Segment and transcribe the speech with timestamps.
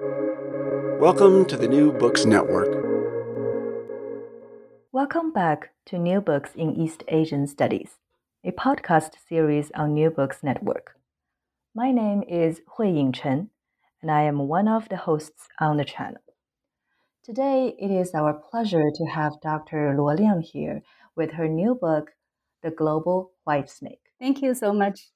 [0.00, 2.84] Welcome to the New Books Network.
[4.90, 7.98] Welcome back to New Books in East Asian Studies,
[8.42, 10.96] a podcast series on New Books Network.
[11.76, 13.50] My name is Huiying Chen,
[14.02, 16.22] and I am one of the hosts on the channel.
[17.22, 19.94] Today, it is our pleasure to have Dr.
[19.96, 20.82] Luo Liang here
[21.14, 22.10] with her new book,
[22.64, 24.02] The Global White Snake.
[24.18, 25.10] Thank you so much.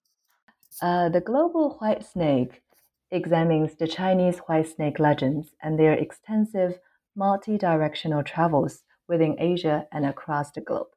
[0.80, 2.62] Uh, the Global White Snake
[3.10, 6.78] examines the Chinese white snake legends and their extensive
[7.16, 10.88] multi directional travels within Asia and across the globe.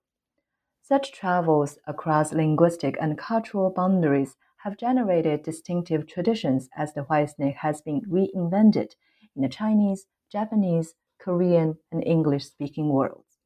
[0.81, 7.55] Such travels across linguistic and cultural boundaries have generated distinctive traditions as the white snake
[7.57, 8.93] has been reinvented
[9.35, 13.37] in the Chinese, Japanese, Korean, and English speaking worlds.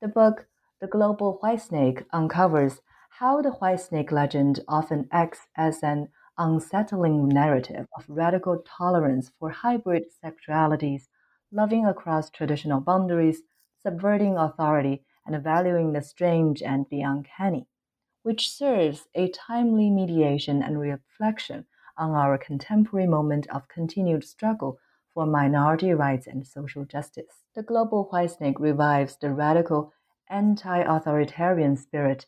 [0.00, 0.46] The book,
[0.80, 2.80] The Global White Snake, uncovers
[3.18, 9.50] how the white snake legend often acts as an unsettling narrative of radical tolerance for
[9.50, 11.08] hybrid sexualities,
[11.52, 13.42] loving across traditional boundaries,
[13.82, 17.66] subverting authority, and valuing the strange and the uncanny,
[18.22, 24.78] which serves a timely mediation and reflection on our contemporary moment of continued struggle
[25.12, 27.44] for minority rights and social justice.
[27.54, 29.92] The global white snake revives the radical
[30.28, 32.26] anti authoritarian spirit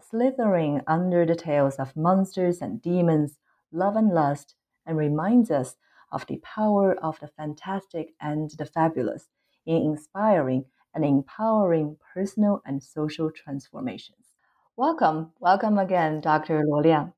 [0.00, 3.38] slithering under the tales of monsters and demons,
[3.72, 4.54] love and lust,
[4.86, 5.76] and reminds us
[6.10, 9.28] of the power of the fantastic and the fabulous
[9.66, 14.34] in inspiring and empowering personal and social transformations.
[14.76, 16.62] Welcome, welcome again, Dr.
[16.64, 17.12] Luo Liang.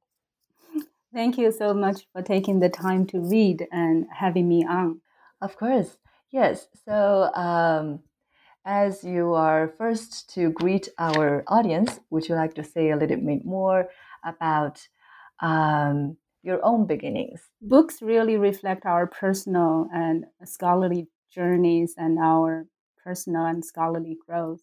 [1.12, 5.00] Thank you so much for taking the time to read and having me on.
[5.40, 5.98] Of course,
[6.30, 6.68] yes.
[6.84, 8.00] So, um,
[8.64, 13.17] as you are first to greet our audience, would you like to say a little
[13.17, 13.89] bit more
[14.25, 14.86] about
[15.41, 17.41] um, your own beginnings?
[17.62, 22.67] Books really reflect our personal and scholarly journeys and our
[23.02, 24.61] personal and scholarly growth.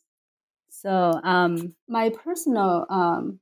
[0.70, 3.40] So, um, my personal, um,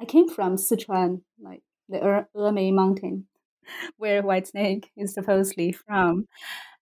[0.00, 3.26] I came from Sichuan, like the Emei Mountain,
[3.96, 6.28] where White Snake is supposedly from.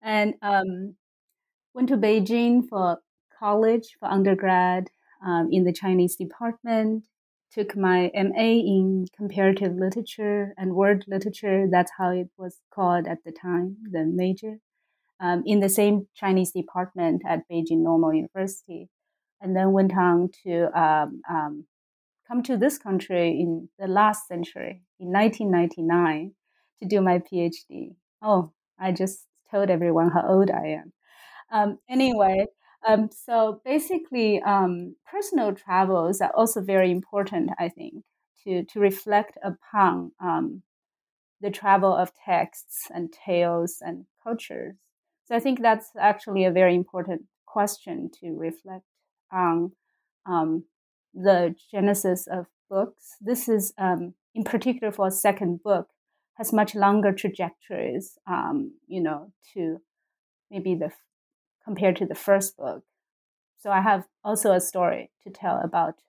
[0.01, 0.95] And um,
[1.79, 2.97] went to Beijing for
[3.39, 4.89] college, for undergrad
[5.25, 7.05] um, in the Chinese department.
[7.53, 11.67] Took my MA in comparative literature and world literature.
[11.71, 14.59] That's how it was called at the time, the major,
[15.21, 18.89] um, in the same Chinese department at Beijing Normal University.
[19.39, 21.65] And then went on to um, um
[22.27, 26.33] come to this country in the last century, in 1999,
[26.81, 27.95] to do my PhD.
[28.21, 30.91] Oh, I just told everyone how old I am.
[31.51, 32.45] Um, anyway,
[32.87, 38.03] um, so basically, um, personal travels are also very important, I think,
[38.43, 40.63] to, to reflect upon um,
[41.41, 44.75] the travel of texts and tales and cultures.
[45.25, 48.85] So I think that's actually a very important question to reflect
[49.31, 49.71] on
[50.25, 50.65] um,
[51.13, 53.15] the genesis of books.
[53.21, 55.87] This is, um, in particular, for a second book,
[56.35, 58.17] has much longer trajectories,
[58.87, 59.81] you know, to
[60.49, 60.91] maybe the
[61.69, 62.81] compared to the first book.
[63.59, 66.01] So I have also a story to tell about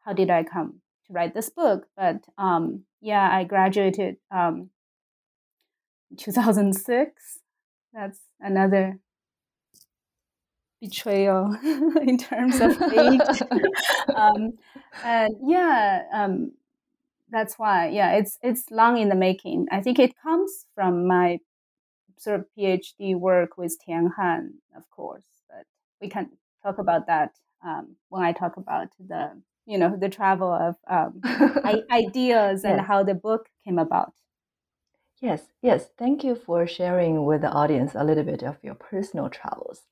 [0.00, 1.86] how did I come to write this book.
[1.96, 4.70] But um, yeah, I graduated um,
[6.18, 7.38] 2006.
[7.94, 8.98] That's another
[10.80, 13.42] betrayal in terms of age.
[14.16, 14.54] um,
[15.04, 16.54] and yeah, um,
[17.30, 17.90] that's why.
[17.90, 19.68] Yeah, it's it's long in the making.
[19.70, 21.38] I think it comes from my
[22.22, 25.64] sort of PhD work with Tian Han, of course, but
[26.00, 26.30] we can
[26.62, 27.32] talk about that
[27.64, 31.20] um, when I talk about the you know the travel of um,
[31.90, 34.12] ideas and how the book came about.
[35.20, 35.88] Yes, yes.
[35.98, 39.82] Thank you for sharing with the audience a little bit of your personal travels,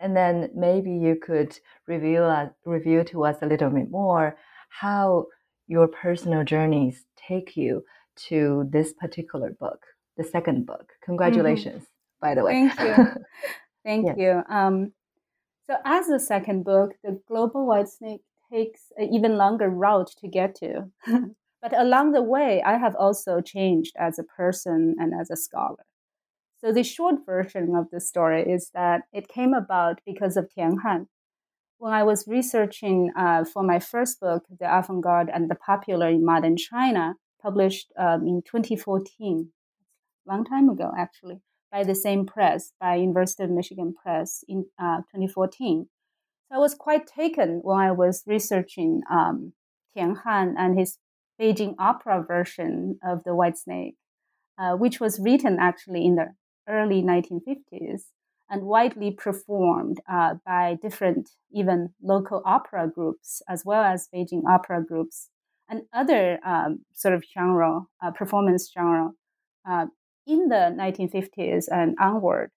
[0.00, 4.36] and then maybe you could reveal uh, reveal to us a little bit more
[4.70, 5.26] how
[5.66, 7.84] your personal journeys take you
[8.28, 10.82] to this particular book the second book.
[10.82, 11.06] Mm-hmm.
[11.06, 12.20] Congratulations, mm-hmm.
[12.20, 12.68] by the way.
[12.68, 13.06] Thank you.
[13.84, 14.16] Thank yes.
[14.18, 14.42] you.
[14.48, 14.92] Um,
[15.66, 18.22] so, as the second book, the Global White Snake
[18.52, 20.90] takes an even longer route to get to.
[21.62, 25.84] but along the way, I have also changed as a person and as a scholar.
[26.58, 30.78] So, the short version of the story is that it came about because of Tian
[30.84, 31.08] Han.
[31.78, 36.08] When I was researching uh, for my first book, The Avant Garde and the Popular
[36.08, 39.50] in Modern China, published um, in 2014,
[40.26, 41.40] long time ago, actually,
[41.70, 45.88] by the same press, by University of Michigan Press in uh, 2014.
[46.48, 49.52] So I was quite taken when I was researching um,
[49.94, 50.98] Tian Han and his
[51.40, 53.96] Beijing opera version of the White Snake.
[54.58, 56.26] uh, which was written actually in the
[56.68, 58.02] early 1950s
[58.50, 64.84] and widely performed uh, by different, even local opera groups, as well as Beijing opera
[64.84, 65.28] groups
[65.68, 69.10] and other um, sort of genre, uh, performance genre,
[69.68, 69.86] uh,
[70.26, 72.50] in the 1950s and onward.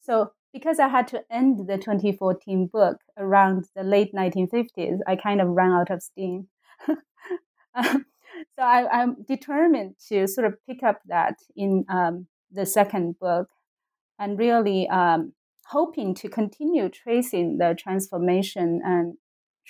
[0.00, 5.40] So, because I had to end the 2014 book around the late 1950s, I kind
[5.40, 6.48] of ran out of steam.
[7.78, 8.06] Um,
[8.56, 13.48] so I, am determined to sort of pick up that in um, the second book
[14.18, 15.32] and really um,
[15.66, 19.14] hoping to continue tracing the transformation and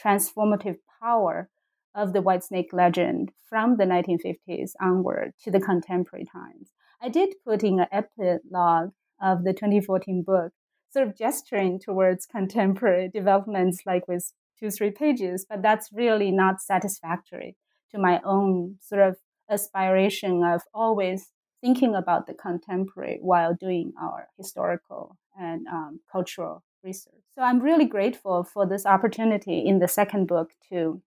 [0.02, 1.48] transformative power
[1.94, 6.70] of the White Snake legend from the 1950s onward to the contemporary times.
[7.00, 10.52] I did put in an epilogue of the 2014 book,
[10.90, 16.60] sort of gesturing towards contemporary developments, like with two, three pages, but that's really not
[16.60, 17.56] satisfactory
[17.90, 19.16] to my own sort of
[19.50, 27.22] aspiration of always thinking about the contemporary while doing our historical and um, cultural research.
[27.34, 31.02] So I'm really grateful for this opportunity in the second book to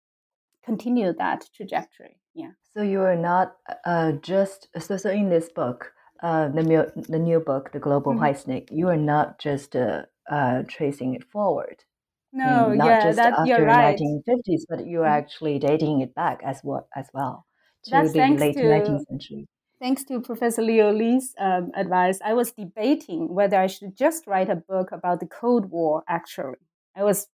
[0.63, 2.18] continue that trajectory.
[2.33, 2.51] Yeah.
[2.73, 3.55] So you are not
[3.85, 8.11] uh, just so so in this book, uh, the new the new book, the Global
[8.11, 8.21] mm-hmm.
[8.21, 8.69] White Snake.
[8.71, 11.83] You are not just uh, uh tracing it forward.
[12.31, 13.97] No, I mean, not yeah, just that, after you're right.
[13.97, 15.11] 1950s, but you're mm-hmm.
[15.11, 17.45] actually dating it back as well as well
[17.85, 19.47] to That's the late to, 19th century.
[19.81, 24.49] Thanks to Professor Leo Lee's um, advice, I was debating whether I should just write
[24.49, 26.03] a book about the Cold War.
[26.07, 26.57] Actually,
[26.95, 27.27] I was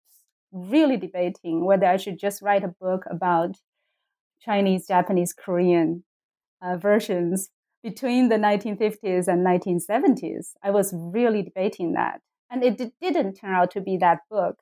[0.53, 3.57] really debating whether I should just write a book about
[4.41, 6.05] Chinese, Japanese, Korean
[6.63, 7.51] uh, versions
[7.83, 10.55] between the 1950s and 1970s.
[10.63, 12.21] I was really debating that.
[12.51, 14.57] And it didn't turn out to be that book.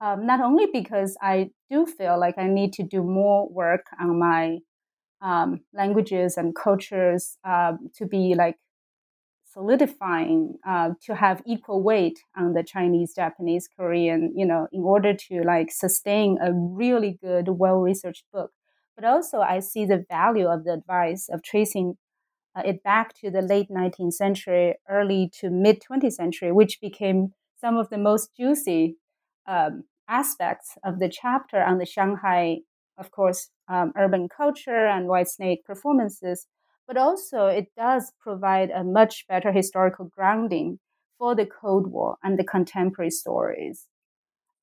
[0.00, 4.18] Um, not only because I do feel like I need to do more work on
[4.18, 4.58] my
[5.22, 8.56] um, languages and cultures uh, to be like
[9.56, 15.14] solidifying uh, to have equal weight on the Chinese, Japanese, Korean, you know, in order
[15.14, 18.50] to like sustain a really good, well researched book.
[18.96, 21.98] But also, I see the value of the advice of tracing
[22.56, 27.34] uh, it back to the late 19th century, early to mid 20th century, which became
[27.60, 28.96] some of the most juicy
[29.46, 32.58] um, aspects of the chapter on the Shanghai,
[32.96, 36.46] of course, um, urban culture and White Snake performances
[36.86, 40.78] but also it does provide a much better historical grounding
[41.18, 43.86] for the Cold War and the contemporary stories.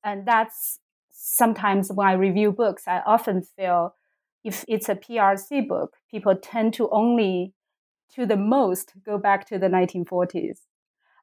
[0.04, 0.78] And that's
[1.10, 3.94] sometimes when I review books, I often feel
[4.44, 7.54] if it's a PRC book, people tend to only,
[8.14, 10.58] to the most, go back to the 1940s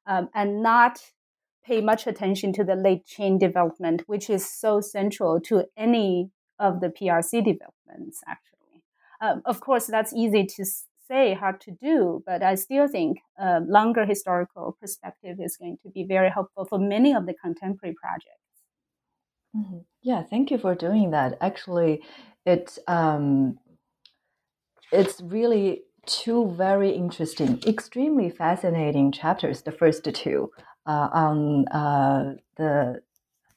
[0.08, 1.00] um, and not
[1.64, 6.82] pay much attention to the late Qing development, which is so central to any of
[6.82, 8.84] the PRC developments, actually.
[9.22, 10.66] Um, of course, that's easy to
[11.08, 15.90] say hard to do, but I still think a longer historical perspective is going to
[15.90, 18.38] be very helpful for many of the contemporary projects.
[19.56, 19.80] Mm-hmm.
[20.02, 21.38] Yeah, thank you for doing that.
[21.42, 22.02] Actually,
[22.46, 23.58] it's um,
[24.92, 29.62] it's really two very interesting, extremely fascinating chapters.
[29.62, 30.52] The first two
[30.86, 33.02] uh, on uh, the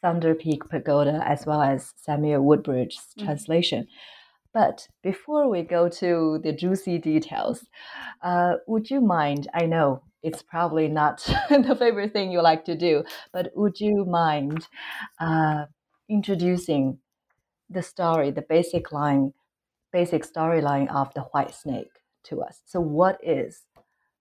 [0.02, 3.24] Thunder Peak Pagoda, as well as Samuel Woodbridge's mm-hmm.
[3.24, 3.86] translation.
[4.52, 7.66] But before we go to the juicy details,
[8.22, 9.48] uh, would you mind?
[9.52, 11.18] I know it's probably not
[11.50, 14.68] the favorite thing you like to do, but would you mind
[15.20, 15.64] uh,
[16.08, 16.98] introducing
[17.74, 19.32] the story, the basic line,
[19.92, 21.90] basic storyline of the White Snake
[22.24, 22.62] to us?
[22.64, 23.62] So, what is,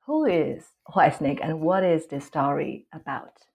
[0.06, 3.46] who is White Snake, and what is the story about?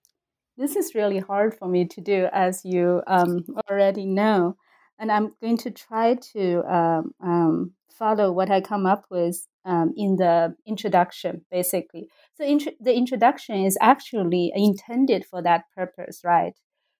[0.56, 4.56] This is really hard for me to do, as you um, already know
[4.98, 9.92] and I'm going to try to um, um, follow what I come up with um,
[9.96, 12.08] in the introduction, basically.
[12.34, 16.54] So int- the introduction is actually intended for that purpose, right?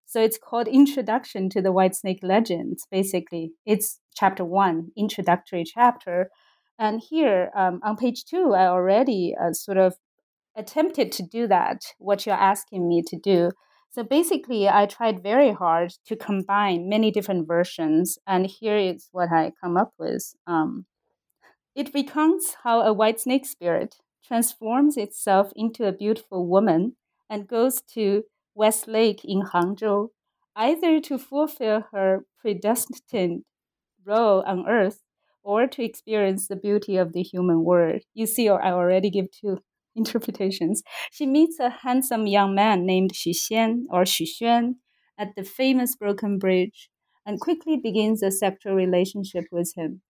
[0.09, 2.87] So it's called Introduction to the White Snake Legends.
[2.91, 6.31] Basically, it's chapter one, introductory chapter.
[6.79, 9.97] And here um, on page two, I already uh, sort of
[10.57, 13.51] attempted to do that, what you're asking me to do.
[13.91, 19.29] So basically, I tried very hard to combine many different versions, and here is what
[19.31, 20.35] I come up with.
[20.47, 20.87] Um,
[21.75, 23.97] it recounts how a white snake spirit
[24.27, 26.97] transforms itself into a beautiful woman
[27.29, 28.25] and goes to
[28.59, 30.09] West Lake in Hangzhou,
[30.57, 33.45] either to fulfill her predestined
[34.05, 35.05] role on Earth
[35.45, 38.03] or to experience the beauty of the human world.
[38.15, 39.59] You see, I already give two
[39.97, 44.75] interpretations, she meets a handsome young man named Xu Xian or Xu Xuan
[45.17, 46.91] at the famous Broken Bridge
[47.25, 50.03] and quickly begins a sexual relationship with him.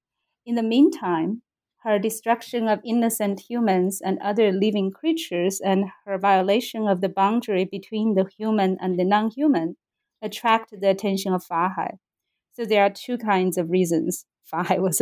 [0.45, 1.43] In the meantime,
[1.85, 7.65] her destruction of innocent humans and other living creatures, and her violation of the boundary
[7.65, 9.77] between the human and the non human
[10.21, 11.99] attract the attention of Fahai.
[12.53, 15.01] So there are two kinds of reasons Fa Hai was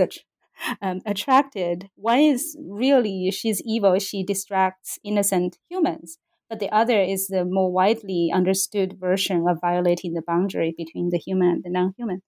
[0.83, 1.89] um, attracted.
[1.97, 6.19] One is really she's evil, she distracts innocent humans.
[6.49, 11.19] But the other is the more widely understood version of violating the boundary between the
[11.19, 12.23] human and the non human.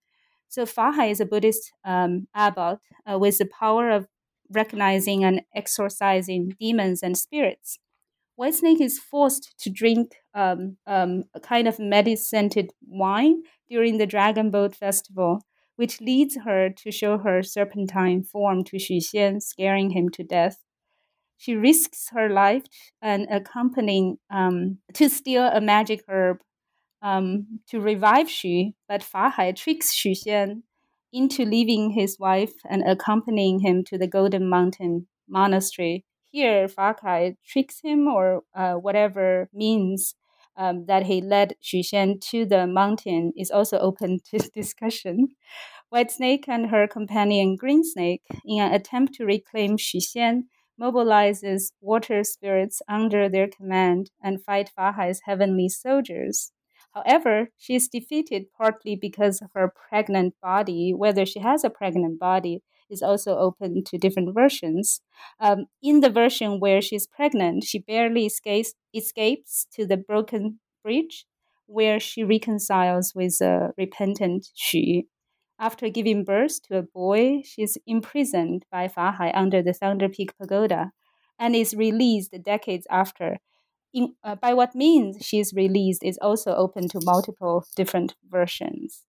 [0.49, 4.09] So Fahai is a Buddhist um, abbot uh, with the power of
[4.51, 7.79] recognizing and exorcising demons and spirits.
[8.39, 14.51] Whitesnake is forced to drink um, um, a kind of medicine-scented wine during the Dragon
[14.51, 15.41] Boat Festival,
[15.77, 20.59] which leads her to show her serpentine form to Xu Xian, scaring him to death.
[21.37, 22.65] She risks her life
[23.03, 26.39] and accompanying um, to steal a magic herb
[27.03, 30.63] um, to revive Xu, but Fa Hai tricks Xu Xian
[31.13, 36.05] into leaving his wife and accompanying him to the Golden Mountain Monastery.
[36.31, 40.15] Here, Fa Hai tricks him or uh, whatever means
[40.57, 45.29] um, that he led Xu Xian to the mountain is also open to discussion.
[45.89, 50.43] White Snake and her companion Green Snake, in an attempt to reclaim Xu Xian,
[50.79, 56.53] mobilizes water spirits under their command and fight Fa Hai's heavenly soldiers.
[56.95, 60.93] However, she is defeated partly because of her pregnant body.
[60.95, 65.01] Whether she has a pregnant body is also open to different versions.
[65.41, 71.27] Um, in the version where she's pregnant, she barely escapes, escapes to the broken bridge,
[71.67, 75.05] where she reconciles with a repentant Xu.
[75.61, 80.09] After giving birth to a boy, she is imprisoned by Fa Hai under the Thunder
[80.09, 80.93] Peak Pagoda
[81.39, 83.39] and is released decades after
[83.93, 89.05] in, uh, by what means she's released is also open to multiple different versions.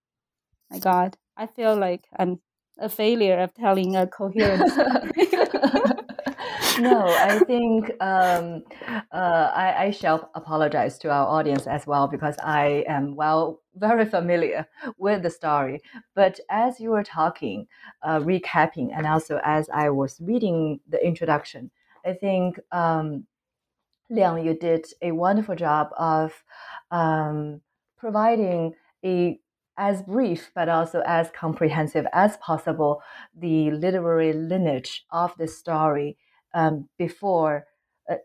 [0.69, 2.39] My God, I feel like I'm
[2.79, 5.29] a failure of telling a coherent story.
[6.79, 8.63] no, I think um,
[9.11, 14.05] uh, I, I, shall apologize to our audience as well because I am well very
[14.05, 14.65] familiar
[14.97, 15.81] with the story.
[16.15, 17.67] But as you were talking,
[18.01, 21.71] uh, recapping, and also as I was reading the introduction,
[22.05, 23.25] I think um,
[24.09, 26.43] Liang, you did a wonderful job of
[26.91, 27.61] um,
[27.97, 28.73] providing
[29.05, 29.39] a
[29.77, 33.01] as brief but also as comprehensive as possible
[33.33, 36.17] the literary lineage of the story
[36.53, 37.65] um, before
[38.09, 38.15] uh,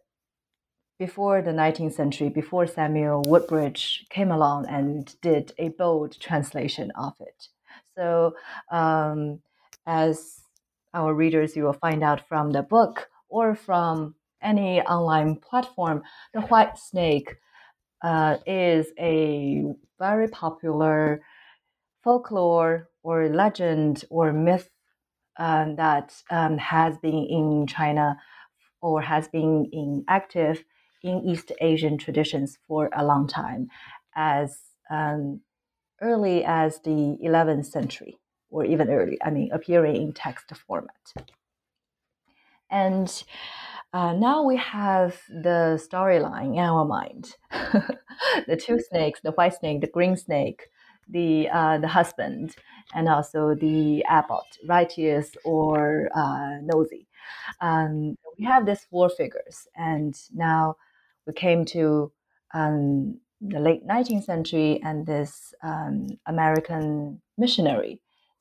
[0.99, 7.15] before the 19th century, before Samuel Woodbridge came along and did a bold translation of
[7.21, 7.49] it.
[7.97, 8.35] So,
[8.71, 9.41] um,
[9.87, 10.41] as
[10.95, 14.15] our readers, you will find out from the book or from
[14.45, 17.37] any online platform, the white snake
[18.03, 19.65] uh, is a
[19.99, 21.23] very popular
[22.03, 24.71] folklore or legend or myth
[25.39, 28.17] um, that um, has been in China
[28.81, 30.65] or has been in active
[31.03, 33.69] in East Asian traditions for a long time,
[34.15, 34.59] as
[34.91, 35.41] um,
[36.01, 38.17] early as the 11th century
[38.51, 41.13] or even early, I mean, appearing in text format.
[42.71, 43.25] And
[43.95, 47.37] uh, now we have the storyline in our mind.
[48.49, 50.69] the two snakes, the white snake, the green snake,
[51.09, 52.57] the uh, the husband,
[52.93, 57.07] and also the abbot, righteous or uh, nosy.
[57.61, 60.75] Um, we have these four figures, and now
[61.25, 62.11] we came to
[62.53, 68.01] um, the late 19th century, and this um, American missionary,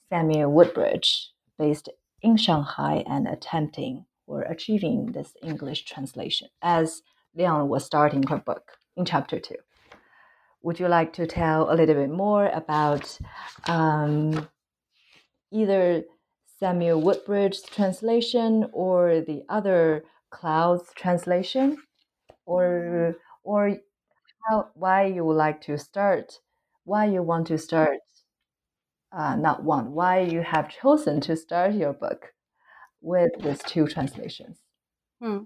[0.09, 1.29] Samuel Woodbridge,
[1.59, 1.89] based
[2.23, 7.01] in Shanghai and attempting or achieving this English translation as
[7.35, 9.55] Liang was starting her book in chapter two.
[10.61, 13.19] Would you like to tell a little bit more about
[13.67, 14.47] um,
[15.51, 16.03] either
[16.59, 21.77] Samuel Woodbridge's translation or the other Cloud's translation,
[22.45, 23.77] or or
[24.47, 26.39] how why you would like to start,
[26.85, 27.99] why you want to start,
[29.11, 32.33] uh, not one, why you have chosen to start your book
[33.03, 34.57] with these two translations.
[35.21, 35.43] Hmm.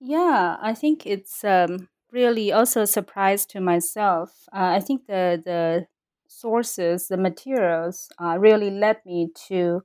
[0.00, 4.48] Yeah, I think it's um, really also a surprise to myself.
[4.52, 5.86] Uh, I think the the
[6.28, 9.82] sources, the materials, uh, really led me to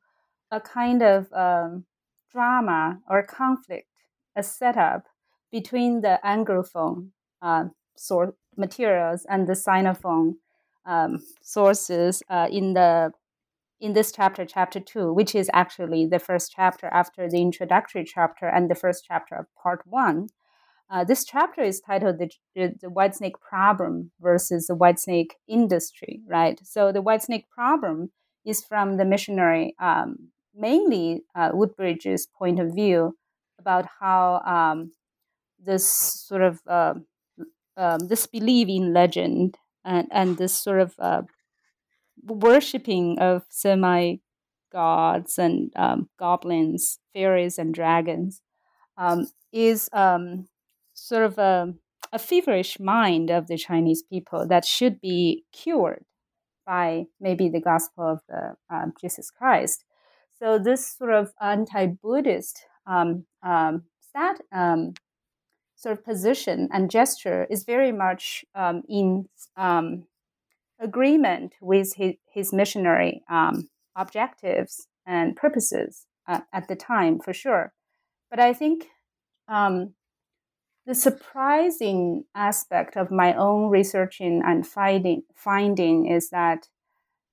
[0.51, 1.86] a kind of um,
[2.32, 3.88] drama or conflict,
[4.36, 5.06] a setup
[5.51, 7.10] between the anglophone
[7.42, 7.65] uh,
[7.96, 10.36] source materials and the sinophone
[10.86, 13.12] um, sources uh, in the
[13.80, 18.48] in this chapter, chapter two, which is actually the first chapter after the introductory chapter
[18.48, 20.27] and the first chapter of part one.
[20.89, 25.36] Uh, this chapter is titled the, the, the White Snake Problem versus the White Snake
[25.48, 26.60] Industry, right?
[26.63, 28.12] So the White Snake Problem
[28.46, 33.18] is from the missionary um, mainly uh, Woodbridge's point of view
[33.60, 34.92] about how um,
[35.63, 36.94] this sort of uh,
[37.77, 41.24] um, this belief in legend and, and this sort of uh,
[42.25, 44.18] worshipping of semi
[44.72, 48.42] gods and um, goblins, fairies, and dragons
[48.98, 50.48] um, is um,
[50.94, 51.74] sort of a,
[52.12, 56.03] a feverish mind of the Chinese people that should be cured
[56.65, 59.86] by maybe the gospel of the um, Jesus Christ.
[60.39, 63.84] So this sort of anti-Buddhist um, um,
[64.51, 64.94] um,
[65.75, 68.44] sort of position and gesture is very much
[68.88, 69.27] in
[70.80, 77.74] agreement with his, his missionary um, objectives and purposes uh, at the time, for sure.
[78.30, 78.88] But I think
[79.48, 79.94] um,
[80.86, 86.68] the surprising aspect of my own researching and finding, finding is that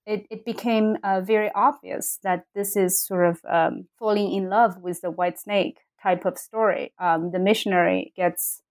[0.07, 4.79] it, it became uh, very obvious that this is sort of um, falling in love
[4.79, 6.93] with the white snake type of story.
[6.99, 8.63] Um, the missionary gets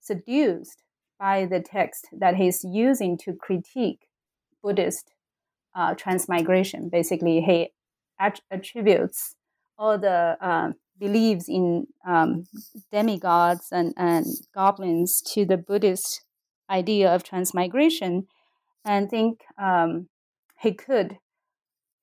[0.00, 0.82] seduced
[1.18, 4.07] by the text that he's using to critique
[4.62, 5.10] Buddhist
[5.74, 6.88] uh, transmigration.
[6.88, 7.70] Basically, he
[8.50, 9.36] attributes
[9.78, 12.44] all the uh, beliefs in um,
[12.90, 16.22] demigods and, and goblins to the Buddhist
[16.70, 18.26] idea of transmigration
[18.84, 20.08] and think um,
[20.60, 21.18] he could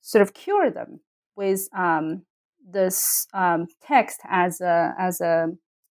[0.02, 1.02] sort of cure them
[1.36, 2.24] with um,
[2.66, 5.48] this um, text as a as a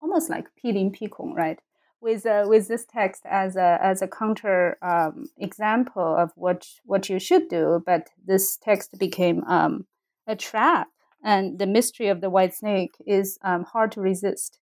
[0.01, 1.59] almost like pilin pikong, right?
[2.01, 7.09] With uh, with this text as a as a counter um, example of what what
[7.09, 9.85] you should do, but this text became um,
[10.25, 10.87] a trap,
[11.23, 14.59] and the mystery of the white snake is um, hard to resist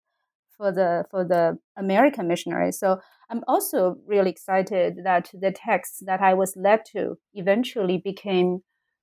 [0.56, 2.80] for the for the American missionaries.
[2.80, 3.00] So
[3.30, 8.60] I'm also really excited that the text that I was led to eventually became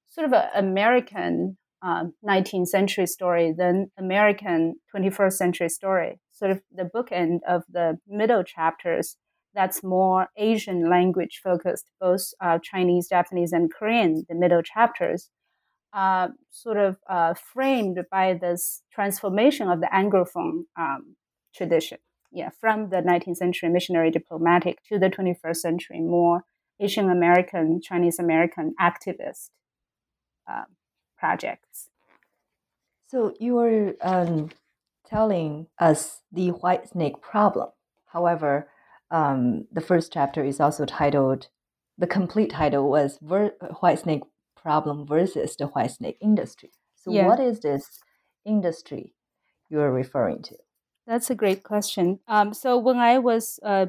[0.09, 6.21] sort of an American uh, 19th century story then American 21st century story.
[6.40, 9.16] Sort of the bookend of the middle chapters
[9.54, 15.29] that's more Asian language focused, both uh, Chinese, Japanese, and Korean, the middle chapters,
[15.92, 21.16] uh, sort of uh, framed by this transformation of the Anglophone um,
[21.55, 21.98] tradition.
[22.33, 26.44] Yeah, from the 19th century missionary diplomatic to the 21st century more
[26.79, 29.50] Asian American, Chinese American activist.
[30.48, 30.66] Um,
[31.20, 31.90] projects.
[33.09, 34.50] So you were um,
[35.11, 37.68] telling us the white snake problem.
[38.07, 38.68] However,
[39.11, 41.49] um, the first chapter is also titled,
[41.99, 44.23] the complete title was Ver- White Snake
[44.57, 46.70] Problem versus the White Snake Industry.
[46.94, 47.27] So, yeah.
[47.27, 48.01] what is this
[48.44, 49.14] industry
[49.68, 50.57] you're referring to?
[51.07, 52.20] That's a great question.
[52.29, 53.87] Um, so, when I was uh,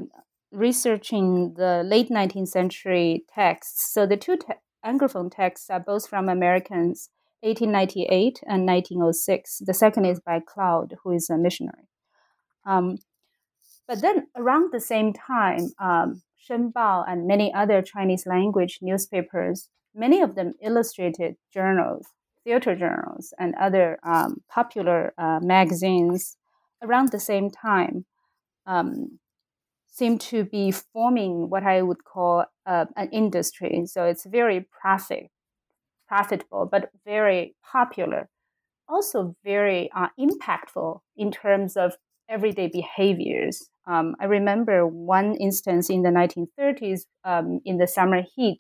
[0.51, 4.53] researching the late 19th century texts, so the two te-
[4.83, 7.09] Anglophone texts are both from Americans
[7.41, 9.61] 1898 and 1906.
[9.65, 11.87] The second is by Cloud, who is a missionary.
[12.65, 12.97] Um,
[13.87, 19.69] but then around the same time, um, Shen Bao and many other Chinese language newspapers,
[19.93, 22.05] many of them illustrated journals,
[22.43, 26.37] theater journals, and other um, popular uh, magazines
[26.81, 28.05] around the same time
[28.65, 29.19] um,
[29.87, 33.83] seem to be forming what I would call uh, an industry.
[33.85, 35.29] So it's very profit
[36.11, 38.27] profitable, but very popular.
[38.89, 41.93] Also, very uh, impactful in terms of
[42.29, 43.69] everyday behaviors.
[43.87, 48.59] Um, I remember one instance in the 1930s um, in the summer heat,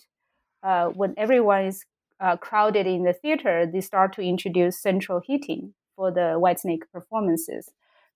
[0.63, 1.83] uh, when everyone is
[2.21, 7.69] uh, crowded in the theater, they start to introduce central heating for the Whitesnake performances.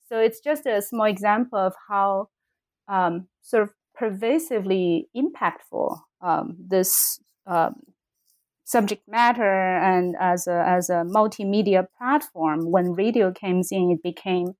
[0.07, 2.29] So it's just a small example of how
[2.87, 7.81] um, sort of pervasively impactful um, this um,
[8.65, 12.71] subject matter and as a, as a multimedia platform.
[12.71, 14.55] When radio came in, it became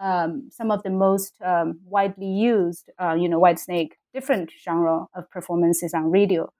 [0.00, 5.30] um, some of the most um, widely used, uh, you know, Whitesnake, different genre of
[5.30, 6.50] performances on radio.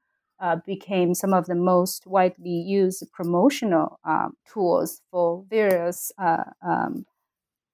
[0.41, 7.07] Uh, became some of the most widely used promotional um, tools for various uh, um,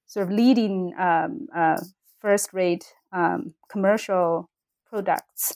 [0.06, 1.78] sort of leading um, uh,
[2.20, 4.50] first-rate um, commercial
[4.88, 5.54] products.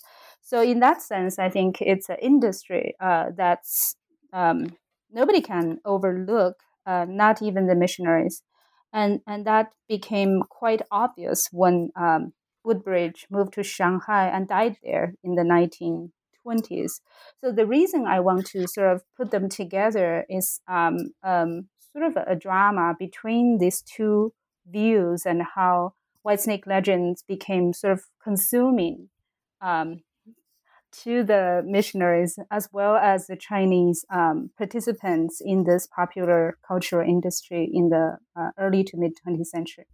[0.55, 3.97] So in that sense, I think it's an industry uh, that's
[4.33, 4.77] um,
[5.11, 8.45] nobody can overlook, uh, not even the missionaries,
[8.93, 15.15] and and that became quite obvious when um, Woodbridge moved to Shanghai and died there
[15.25, 17.01] in the 1920s.
[17.41, 22.05] So the reason I want to sort of put them together is um, um, sort
[22.05, 24.33] of a drama between these two
[24.71, 29.09] views and how Whitesnake legends became sort of consuming
[29.61, 30.03] um,
[31.03, 37.69] to the missionaries as well as the Chinese um, participants in this popular cultural industry
[37.73, 39.87] in the uh, early to mid 20th century.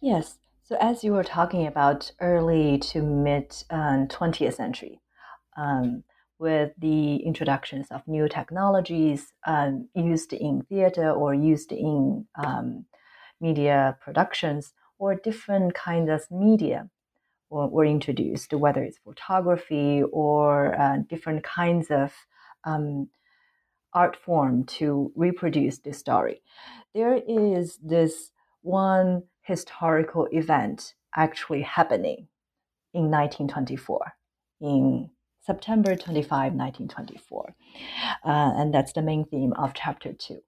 [0.00, 0.38] Yes.
[0.62, 5.00] So, as you were talking about early to mid 20th um, century,
[5.56, 6.04] um,
[6.38, 12.86] with the introductions of new technologies um, used in theater or used in um,
[13.40, 16.88] media productions or different kinds of media
[17.54, 22.12] were, introduced, whether it's photography or uh, different kinds of
[22.64, 23.08] um,
[23.92, 26.42] art form to reproduce the story.
[26.94, 32.28] There is this one historical event actually happening
[32.92, 34.14] in 1924
[34.60, 37.54] in September 25, 1924.
[38.24, 40.40] Uh, and that's the main theme of chapter two.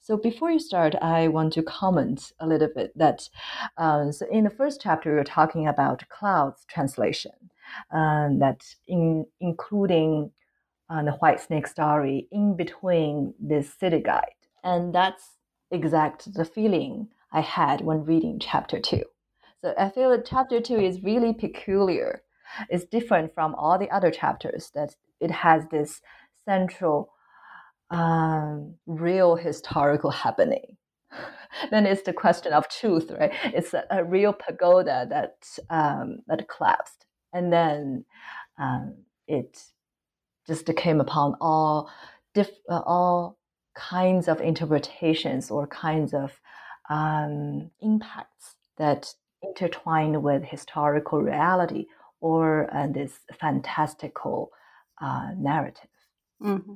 [0.00, 3.28] So before you start, I want to comment a little bit that
[3.76, 7.32] uh, so in the first chapter, we are talking about clouds translation,
[7.90, 10.30] uh, that in, including
[10.88, 14.40] uh, the White Snake story in between this city guide.
[14.62, 15.38] And that's
[15.70, 19.02] exact the feeling I had when reading chapter two.
[19.60, 22.22] So I feel that chapter two is really peculiar
[22.68, 24.70] It's different from all the other chapters.
[24.74, 26.00] That it has this
[26.44, 27.12] central,
[27.90, 30.76] um, real historical happening.
[31.70, 33.32] then it's the question of truth, right?
[33.44, 35.36] It's a, a real pagoda that
[35.70, 38.04] um, that collapsed, and then
[38.58, 38.96] um,
[39.26, 39.58] it
[40.46, 41.90] just came upon all
[42.34, 43.38] diff- uh, all
[43.74, 46.40] kinds of interpretations or kinds of
[46.88, 51.86] um, impacts that intertwine with historical reality
[52.20, 54.50] or uh, this fantastical
[55.00, 55.90] uh, narrative.
[56.42, 56.74] Mm-hmm.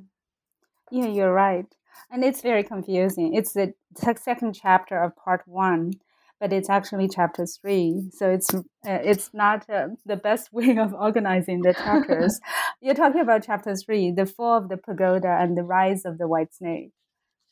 [0.91, 1.65] Yeah, you're right.
[2.11, 3.33] And it's very confusing.
[3.33, 3.73] It's the
[4.17, 5.93] second chapter of part one,
[6.39, 8.09] but it's actually chapter three.
[8.11, 12.39] So it's uh, it's not uh, the best way of organizing the chapters.
[12.81, 16.27] You're talking about chapter three, the fall of the pagoda and the rise of the
[16.27, 16.91] white snake.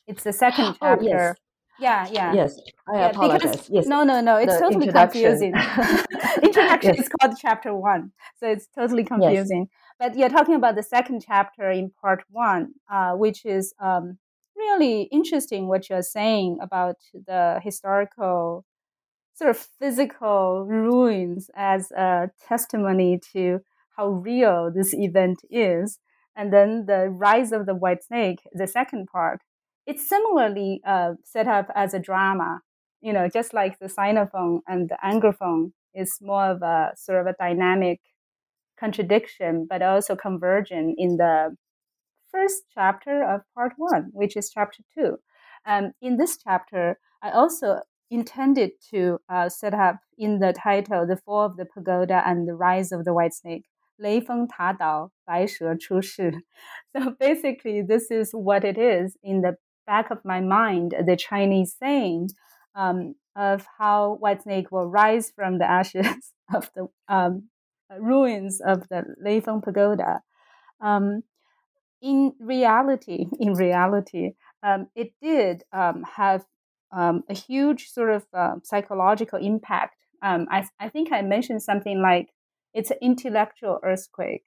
[0.06, 0.98] It's the second chapter.
[1.00, 1.36] Oh, yes.
[1.78, 2.34] Yeah, yeah.
[2.34, 3.52] Yes, I yeah, apologize.
[3.52, 3.86] Because, yes.
[3.86, 4.36] No, no, no.
[4.36, 5.54] It's the totally confusing.
[6.42, 7.04] introduction yes.
[7.04, 9.68] is called chapter one, so it's totally confusing.
[9.70, 9.79] Yes.
[10.00, 14.18] But you're talking about the second chapter in part one, uh, which is um,
[14.56, 15.68] really interesting.
[15.68, 18.64] What you're saying about the historical,
[19.34, 23.60] sort of physical ruins as a testimony to
[23.96, 25.98] how real this event is,
[26.34, 29.42] and then the rise of the white snake, the second part
[29.90, 32.60] it's similarly uh, set up as a drama,
[33.00, 37.26] you know, just like the sinophone and the anglophone is more of a sort of
[37.26, 38.00] a dynamic
[38.79, 41.55] contradiction, but also conversion in the
[42.31, 45.17] first chapter of part one, which is chapter two.
[45.65, 47.79] Um, in this chapter, I also
[48.11, 52.53] intended to uh, set up in the title the fall of the pagoda and the
[52.53, 53.65] rise of the white snake.
[53.97, 56.43] 雷峰塔倒，白蛇出世.
[56.91, 61.75] So basically, this is what it is in the back of my mind the Chinese
[61.79, 62.29] saying
[62.75, 67.48] um, of how Whitesnake will rise from the ashes of the um,
[67.98, 70.22] ruins of the Leifeng Pagoda.
[70.80, 71.22] Um,
[72.00, 76.44] in reality, in reality, um, it did um, have
[76.92, 79.96] um, a huge sort of uh, psychological impact.
[80.22, 82.28] I, I think I mentioned something like
[82.74, 84.44] it's an intellectual earthquake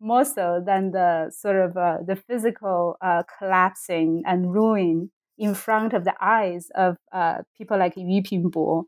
[0.00, 5.92] more so than the sort of uh, the physical uh, collapsing and ruin in front
[5.92, 8.84] of the eyes of uh, people like Yu Pingbo.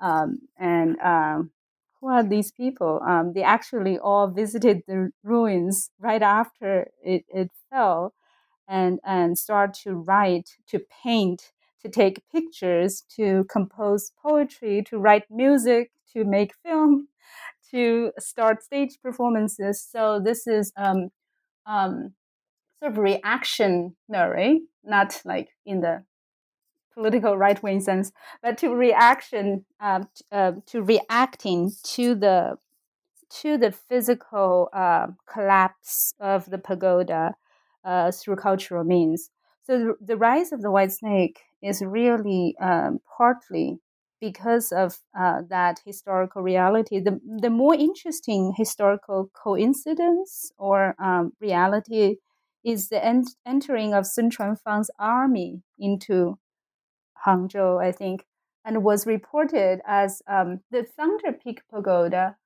[0.00, 1.50] Um, and um,
[2.00, 3.00] who are these people?
[3.06, 8.14] Um, they actually all visited the ruins right after it, it fell
[8.68, 15.24] and, and start to write, to paint, to take pictures, to compose poetry, to write
[15.30, 17.08] music, to make film,
[17.70, 19.86] to start stage performances.
[19.88, 21.10] So this is um,
[21.66, 22.14] um,
[22.80, 26.04] sort of reactionary, not like in the
[26.96, 28.10] political right wing sense,
[28.42, 32.56] but to reaction um, uh, to reacting to the
[33.28, 37.34] to the physical uh, collapse of the pagoda
[37.84, 39.30] uh, through cultural means.
[39.64, 43.80] So the, the, rise of the white snake is really um, partly
[44.20, 47.00] because of uh, that historical reality.
[47.00, 52.16] The, the more interesting historical coincidence or um, reality
[52.64, 56.38] is the ent- entering of Sun Chuanfang's army into
[57.24, 58.24] Hangzhou, I think,
[58.64, 62.36] and was reported as um, the Thunder Peak Pagoda.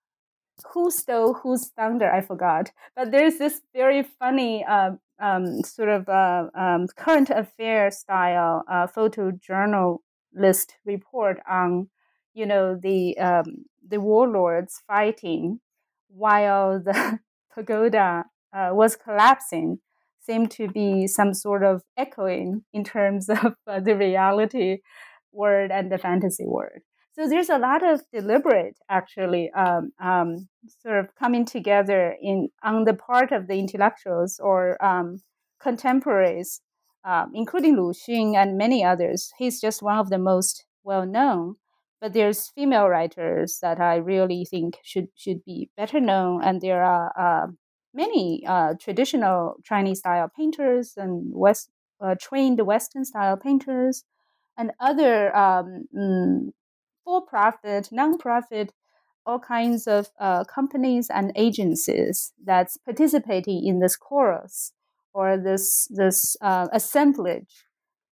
[0.75, 2.13] Who stole whose thunder?
[2.13, 2.71] I forgot.
[2.95, 8.87] But there's this very funny uh, um, sort of uh, um, current affair style uh,
[8.87, 9.99] photojournal
[10.35, 11.89] list report on,
[12.35, 15.61] you know, the um, the warlords fighting
[16.09, 17.21] while the
[17.55, 19.79] pagoda uh, was collapsing
[20.21, 24.79] seemed to be some sort of echoing in terms of uh, the reality
[25.33, 26.81] world and the fantasy world.
[27.13, 30.49] So there's a lot of deliberate, actually, um, um,
[30.81, 35.21] sort of coming together in on the part of the intellectuals or um,
[35.61, 36.61] contemporaries,
[37.05, 39.33] um, including Lu Xun and many others.
[39.39, 41.57] He's just one of the most well known.
[42.01, 46.83] But there's female writers that I really think should should be better known, and there
[46.83, 47.49] are uh,
[47.95, 54.05] many uh, traditional Chinese style painters and West uh, trained Western style painters
[54.57, 56.53] and other um, mm,
[57.05, 58.73] for-profit, non-profit,
[59.27, 64.73] all kinds of uh, companies and agencies that's participating in this chorus
[65.13, 67.65] or this this uh, assemblage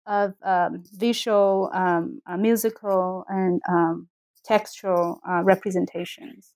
[0.06, 4.08] of um, visual, um, uh, musical, and um,
[4.44, 6.52] textual uh, representations.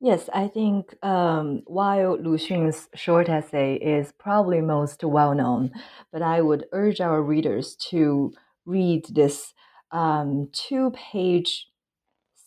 [0.00, 5.72] Yes, I think um, while Lu Xun's short essay is probably most well known,
[6.12, 8.32] but I would urge our readers to
[8.64, 9.54] read this
[9.90, 11.66] um, two page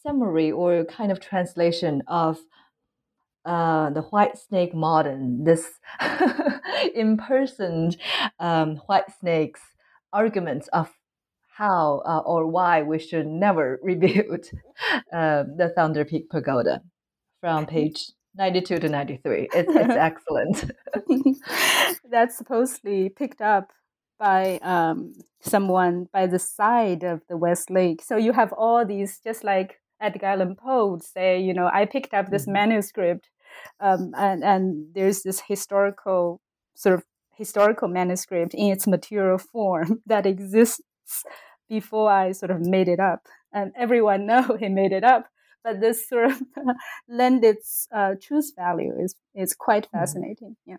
[0.03, 2.39] summary or kind of translation of
[3.45, 5.67] uh, the White Snake Modern, this
[6.95, 7.97] impersoned
[8.39, 9.61] um, White Snake's
[10.13, 10.89] arguments of
[11.57, 14.45] how uh, or why we should never rebuild
[15.11, 16.81] uh, the Thunder Peak Pagoda
[17.41, 19.49] from page 92 to 93.
[19.54, 20.71] It's, it's excellent.
[22.10, 23.71] That's supposedly picked up
[24.17, 28.01] by um, someone by the side of the West Lake.
[28.01, 31.86] So you have all these, just like Edgar Allan Poe would say, you know, I
[31.86, 32.54] picked up this mm-hmm.
[32.54, 33.30] manuscript,
[33.80, 36.39] um, and and there's this historical
[36.75, 37.04] sort of
[37.36, 40.82] historical manuscript in its material form that exists
[41.67, 45.25] before I sort of made it up, and everyone know he made it up
[45.63, 46.41] but this sort of
[47.10, 49.97] lend its uh, truth value is is quite mm-hmm.
[49.97, 50.56] fascinating.
[50.65, 50.78] Yeah.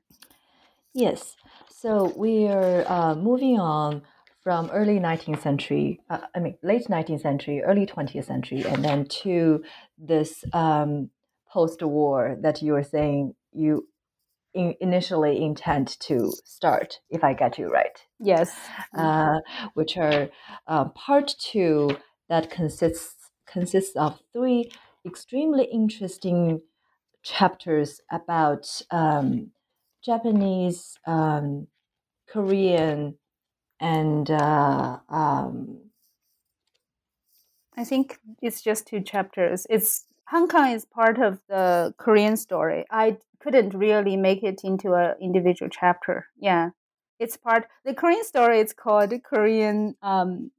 [0.95, 1.37] Yes.
[1.71, 4.03] So we are uh, moving on
[4.43, 9.07] from early 19th century, uh, I mean late 19th century, early 20th century, and then
[9.23, 9.63] to
[9.97, 11.11] this um,
[11.53, 13.87] post-war that you were saying you
[14.55, 17.99] in initially intend to start, if I get you right.
[18.19, 18.55] Yes.
[18.97, 19.39] Uh,
[19.75, 20.29] which are
[20.67, 21.97] uh, part two
[22.29, 23.22] that consists
[23.53, 24.71] consists of three
[25.05, 26.63] extremely interesting
[27.23, 29.51] chapters about um,
[30.05, 31.69] Japanese, um,
[32.29, 33.17] Korean,
[33.81, 35.79] and uh, um,
[37.77, 39.67] I think it's just two chapters.
[39.71, 42.85] It's Hong Kong is part of the Korean story.
[42.91, 46.27] I couldn't really make it into an individual chapter.
[46.39, 46.71] Yeah,
[47.19, 47.67] it's part.
[47.85, 48.61] The Korean story.
[48.61, 50.51] It's called Korean um,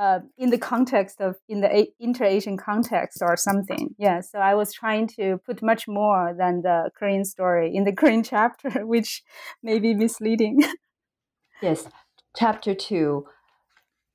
[0.00, 3.94] uh, in the context of in the inter-Asian context or something.
[3.98, 7.92] Yeah, so I was trying to put much more than the Korean story in the
[8.00, 9.22] Korean chapter, which
[9.62, 10.64] may be misleading.
[11.62, 11.86] yes,
[12.34, 13.26] chapter two,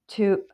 [0.08, 0.46] two,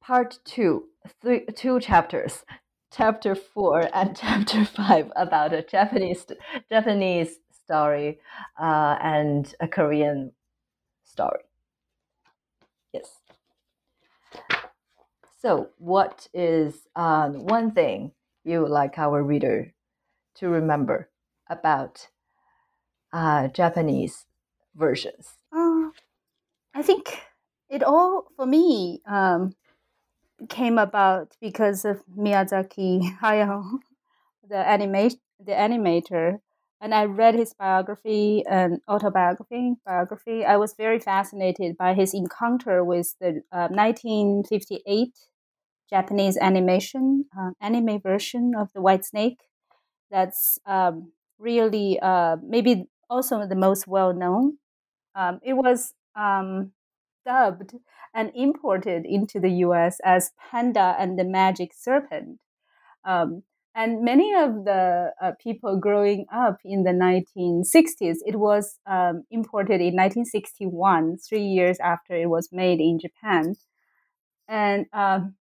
[0.00, 0.84] part two,
[1.20, 2.44] three, two chapters,
[2.90, 6.24] chapter four and chapter five about a Japanese
[6.70, 8.20] Japanese story
[8.58, 10.32] uh, and a Korean
[11.04, 11.44] story.
[12.94, 13.22] Yes.
[15.42, 18.12] So, what is um, one thing
[18.44, 19.74] you would like our reader
[20.36, 21.10] to remember
[21.50, 22.06] about
[23.12, 24.24] uh, Japanese
[24.76, 25.30] versions?
[25.52, 25.90] Uh,
[26.72, 27.22] I think
[27.68, 29.56] it all, for me, um,
[30.48, 33.80] came about because of Miyazaki Hayao,
[34.48, 36.38] the animate the animator,
[36.80, 39.74] and I read his biography and autobiography.
[39.84, 40.44] Biography.
[40.44, 45.10] I was very fascinated by his encounter with the uh, 1958
[45.92, 49.40] Japanese animation, uh, anime version of the White Snake.
[50.10, 54.56] That's um, really uh, maybe also the most well known.
[55.14, 56.72] Um, it was um,
[57.26, 57.74] dubbed
[58.14, 60.00] and imported into the U.S.
[60.02, 62.38] as Panda and the Magic Serpent.
[63.04, 63.42] Um,
[63.74, 69.80] and many of the uh, people growing up in the 1960s, it was um, imported
[69.80, 73.56] in 1961, three years after it was made in Japan.
[74.48, 75.36] And um,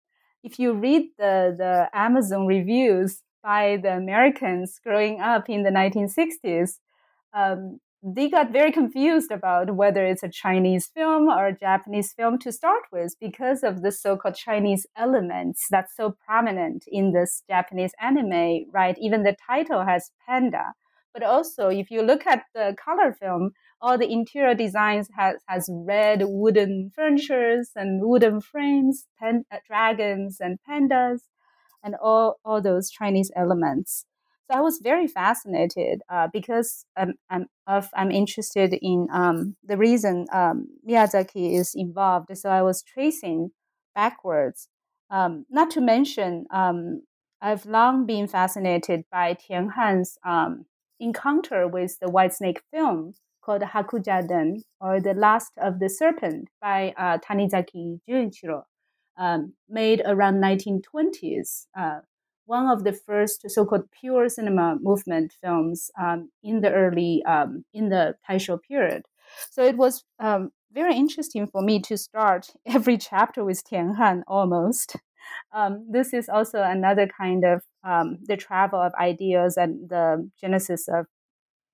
[0.49, 6.79] if you read the, the Amazon reviews by the Americans growing up in the 1960s,
[7.35, 12.39] um, they got very confused about whether it's a Chinese film or a Japanese film
[12.39, 17.93] to start with because of the so-called Chinese elements that's so prominent in this Japanese
[18.01, 18.97] anime, right?
[18.99, 20.73] Even the title has panda.
[21.13, 25.69] But also, if you look at the color film, all the interior designs has, has
[25.73, 31.21] red wooden furnitures and wooden frames, pen, uh, dragons and pandas,
[31.83, 34.05] and all, all those Chinese elements.
[34.51, 39.77] So I was very fascinated uh, because I'm, I'm, of, I'm interested in um, the
[39.77, 42.37] reason um, Miyazaki is involved.
[42.37, 43.51] So I was tracing
[43.95, 44.69] backwards.
[45.11, 47.03] Um, not to mention, um,
[47.41, 50.65] I've long been fascinated by Tian Han's um,
[50.99, 53.15] encounter with the White Snake film
[53.49, 58.65] called Hakujaden, or The Last of the Serpent by uh, Tanizaki Junichiro,
[59.17, 61.67] um, made around 1920s.
[61.75, 62.01] Uh,
[62.45, 67.89] one of the first so-called pure cinema movement films um, in the early um, in
[67.89, 69.07] the Taisho period.
[69.51, 74.25] So it was um, very interesting for me to start every chapter with Tian Han
[74.29, 74.97] almost.
[75.55, 80.87] Um, this is also another kind of um, the travel of ideas and the genesis
[80.89, 81.07] of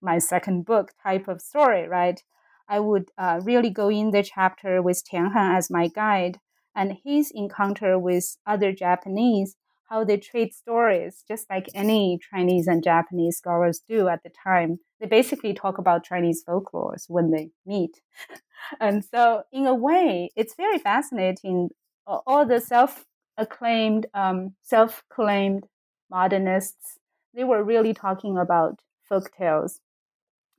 [0.04, 2.22] my second book type of story, right?
[2.68, 6.38] I would uh, really go in the chapter with Tian Han as my guide
[6.74, 9.56] and his encounter with other Japanese
[9.88, 14.78] how they treat stories, just like any Chinese and Japanese scholars do at the time.
[14.98, 18.00] They basically talk about Chinese folklore when they meet.
[18.80, 21.68] and so, in a way, it's very fascinating.
[22.06, 23.04] All the self
[23.36, 25.66] acclaimed, um, self claimed
[26.10, 26.98] modernists,
[27.34, 29.80] they were really talking about folk tales.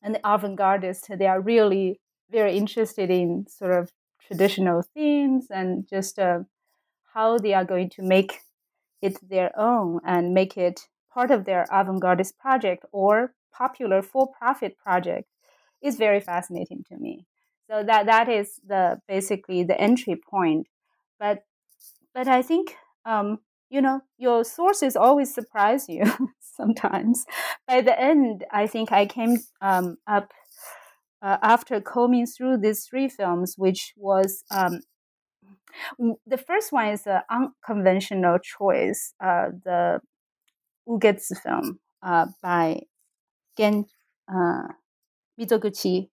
[0.06, 3.92] And the avant gardists, they are really very interested in sort of
[4.22, 6.42] traditional themes and just uh,
[7.16, 8.42] how they are going to make
[9.02, 15.28] it their own and make it part of their avant-gardist project or popular for-profit project
[15.82, 17.26] is very fascinating to me.
[17.68, 20.68] So that that is the basically the entry point.
[21.20, 21.46] But
[22.14, 26.04] but I think um, you know your sources always surprise you
[26.40, 27.26] sometimes.
[27.68, 30.32] By the end, I think I came um, up
[31.22, 34.82] uh, after combing through these three films, which was um,
[36.26, 40.02] the first one is an unconventional choice, uh, the
[40.88, 42.82] Ugetsu film uh, by
[43.58, 43.86] Gen
[44.30, 44.68] uh,
[45.40, 46.10] Mizoguchi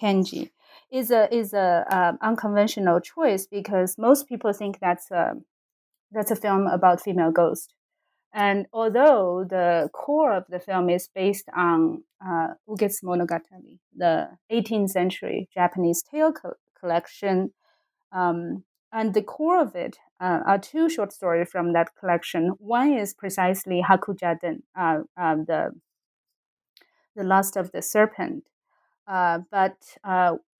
[0.00, 0.50] Kenji
[0.90, 5.34] is a is a um, unconventional choice because most people think that's a
[6.14, 7.74] that's a film about female ghost.
[8.32, 14.90] And although the core of the film is based on uh, Ugetsu Monogatari, the 18th
[14.90, 17.52] century Japanese tale co- collection
[18.12, 22.52] um, and the core of it uh, are two short stories from that collection.
[22.58, 25.72] One is precisely Hakujaden, uh, um, the
[27.16, 28.44] the last of the serpent,
[29.06, 29.76] uh, but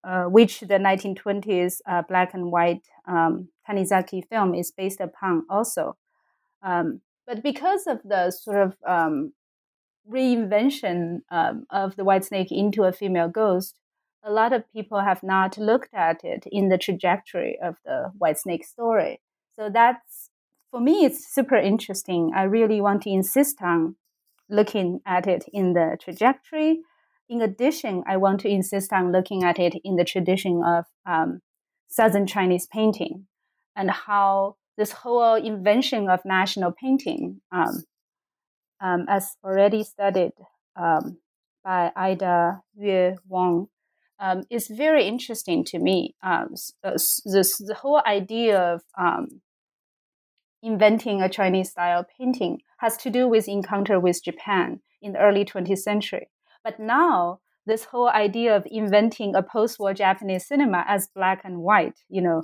[0.04, 5.96] uh, which the 1920s uh, black and white um, Tanizaki film is based upon also.
[6.62, 9.32] Um, but because of the sort of um,
[10.10, 13.80] reinvention um, of the white snake into a female ghost,
[14.22, 18.38] a lot of people have not looked at it in the trajectory of the white
[18.38, 19.20] snake story.
[19.54, 20.30] So that's
[20.70, 22.32] for me, it's super interesting.
[22.34, 23.96] I really want to insist on
[24.48, 26.80] looking at it in the trajectory.
[27.28, 31.40] In addition, I want to insist on looking at it in the tradition of um,
[31.88, 33.26] Southern Chinese painting
[33.74, 37.84] and how this whole invention of national painting, um,
[38.80, 40.32] um, as already studied
[40.76, 41.18] um,
[41.64, 43.68] by Aida Yuen Wong,
[44.18, 46.14] um, is very interesting to me.
[46.22, 46.92] Um, uh,
[47.24, 48.82] this the whole idea of
[50.62, 55.44] inventing a Chinese style painting has to do with encounter with Japan in the early
[55.44, 56.28] 20th century.
[56.64, 62.00] But now this whole idea of inventing a post-war Japanese cinema as black and white,
[62.08, 62.42] you know,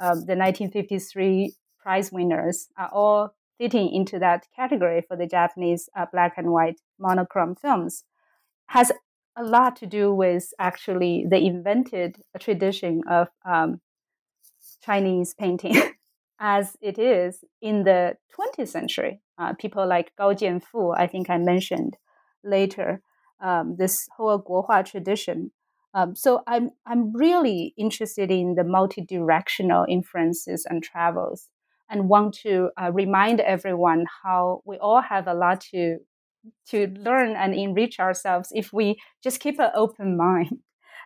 [0.00, 6.06] um, the 1953 prize winners are all fitting into that category for the Japanese uh,
[6.12, 8.04] black and white monochrome films,
[8.66, 8.90] has
[9.36, 13.80] a lot to do with actually the invented tradition of um,
[14.84, 15.76] Chinese painting
[16.40, 19.20] as it is in the 20th century.
[19.38, 21.96] Uh, people like Gao Jianfu, I think I mentioned
[22.44, 23.02] later,
[23.42, 25.50] um, this whole Guohua tradition.
[25.94, 31.48] Um, so I'm I'm really interested in the multi-directional influences and travels,
[31.90, 35.98] and want to uh, remind everyone how we all have a lot to
[36.68, 40.58] to learn and enrich ourselves if we just keep an open mind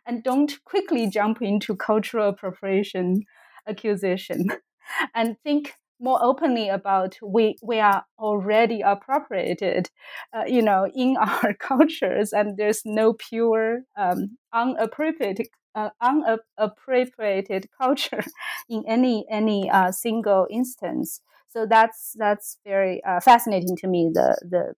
[0.07, 3.23] and don't quickly jump into cultural appropriation
[3.69, 4.47] accusation
[5.15, 9.89] and think more openly about we we are already appropriated
[10.35, 18.25] uh, you know in our cultures and there's no pure um, unappropriated uh, unappropriated culture
[18.69, 21.21] in any any uh, single instance.
[21.49, 24.75] So that's that's very uh, fascinating to me the the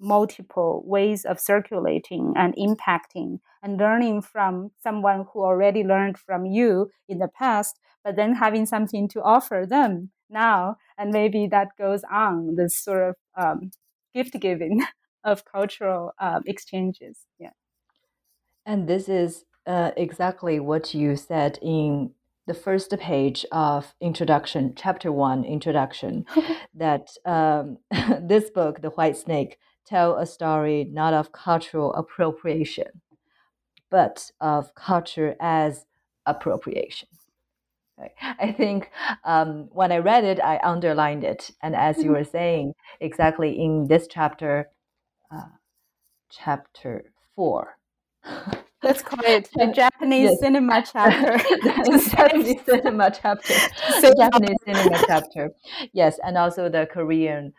[0.00, 6.90] multiple ways of circulating and impacting and learning from someone who already learned from you
[7.08, 10.76] in the past, but then having something to offer them now.
[10.96, 13.70] And maybe that goes on this sort of um,
[14.14, 14.82] gift giving
[15.24, 17.26] of cultural uh, exchanges.
[17.38, 17.50] Yeah.
[18.64, 22.12] And this is uh, exactly what you said in
[22.46, 26.24] the first page of introduction, chapter one, introduction,
[26.74, 27.78] that um,
[28.20, 29.58] this book, The White Snake,
[29.90, 33.02] tell a story not of cultural appropriation,
[33.90, 35.86] but of culture as
[36.26, 37.08] appropriation.
[38.38, 38.90] I think
[39.24, 42.12] um, when I read it, I underlined it, and as you mm-hmm.
[42.14, 44.70] were saying, exactly in this chapter,
[45.30, 45.52] uh,
[46.30, 47.76] chapter four.
[48.82, 50.40] Let's call it the Japanese yes.
[50.40, 51.36] cinema chapter.
[51.62, 53.54] the Japanese cinema chapter.
[54.00, 55.50] the Japanese cinema chapter.
[55.92, 57.52] Yes, and also the Korean.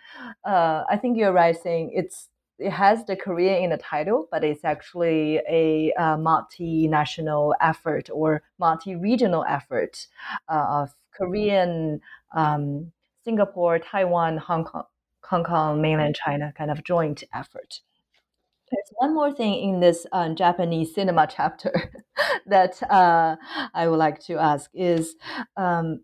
[0.44, 4.44] Uh, I think you're right saying it's it has the Korean in the title, but
[4.44, 10.08] it's actually a uh, multinational effort or multi-regional effort
[10.48, 12.02] uh, of Korean,
[12.36, 12.92] um,
[13.24, 14.84] Singapore, Taiwan, Hong Kong,
[15.24, 17.82] Hong Kong, mainland China kind of joint effort.
[18.72, 21.92] There's one more thing in this um, Japanese cinema chapter
[22.46, 23.36] that uh,
[23.74, 25.16] I would like to ask is
[25.58, 26.04] um,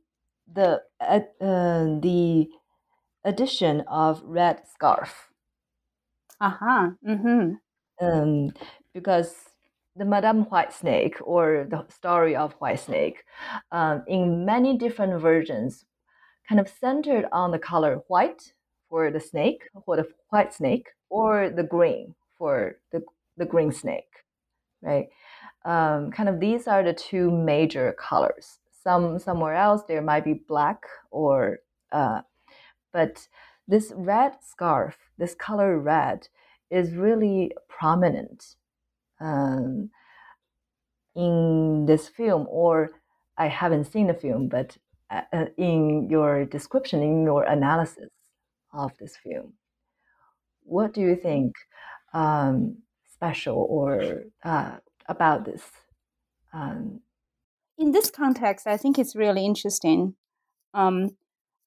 [0.53, 2.49] the uh, the
[3.23, 5.29] addition of red scarf.
[6.41, 6.89] Uh huh.
[7.07, 8.05] Mm-hmm.
[8.05, 8.51] Um,
[8.93, 9.33] because
[9.95, 13.23] the Madame White Snake or the story of White Snake,
[13.71, 15.85] um, in many different versions,
[16.49, 18.53] kind of centered on the color white
[18.89, 23.01] for the snake, for the white snake, or the green for the,
[23.37, 24.23] the green snake,
[24.81, 25.07] right?
[25.65, 28.59] Um, kind of these are the two major colors.
[28.83, 31.59] Some somewhere else there might be black or,
[31.91, 32.21] uh,
[32.93, 33.27] but
[33.67, 36.29] this red scarf, this color red,
[36.69, 38.55] is really prominent
[39.19, 39.89] um,
[41.15, 42.45] in this film.
[42.49, 42.91] Or
[43.37, 44.77] I haven't seen the film, but
[45.09, 48.09] uh, uh in your description, in your analysis
[48.73, 49.53] of this film,
[50.63, 51.53] what do you think
[52.13, 52.77] um,
[53.13, 54.77] special or uh,
[55.07, 55.63] about this?
[56.53, 57.01] Um,
[57.77, 60.15] in this context, I think it's really interesting.
[60.73, 61.11] Um,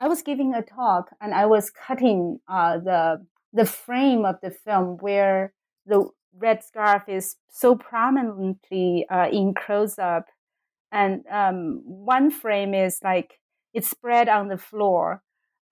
[0.01, 4.51] I was giving a talk and I was cutting uh, the the frame of the
[4.51, 5.53] film where
[5.84, 10.26] the red scarf is so prominently uh, in close up,
[10.93, 13.41] and um, one frame is like
[13.74, 15.22] it's spread on the floor,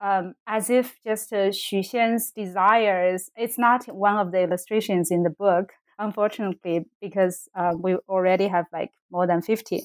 [0.01, 3.29] um, as if just uh, Xu Xian's desires.
[3.35, 8.65] It's not one of the illustrations in the book, unfortunately, because uh, we already have
[8.71, 9.83] like more than 50.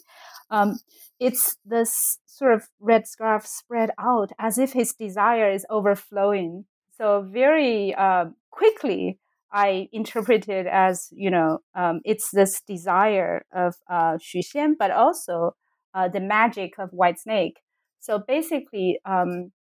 [0.50, 0.78] Um,
[1.18, 6.64] it's this sort of red scarf spread out as if his desire is overflowing.
[6.96, 9.18] So, very uh, quickly,
[9.52, 14.90] I interpret it as, you know, um, it's this desire of uh, Xu Xian, but
[14.90, 15.54] also
[15.94, 17.60] uh, the magic of White Snake.
[18.00, 19.52] So basically, um,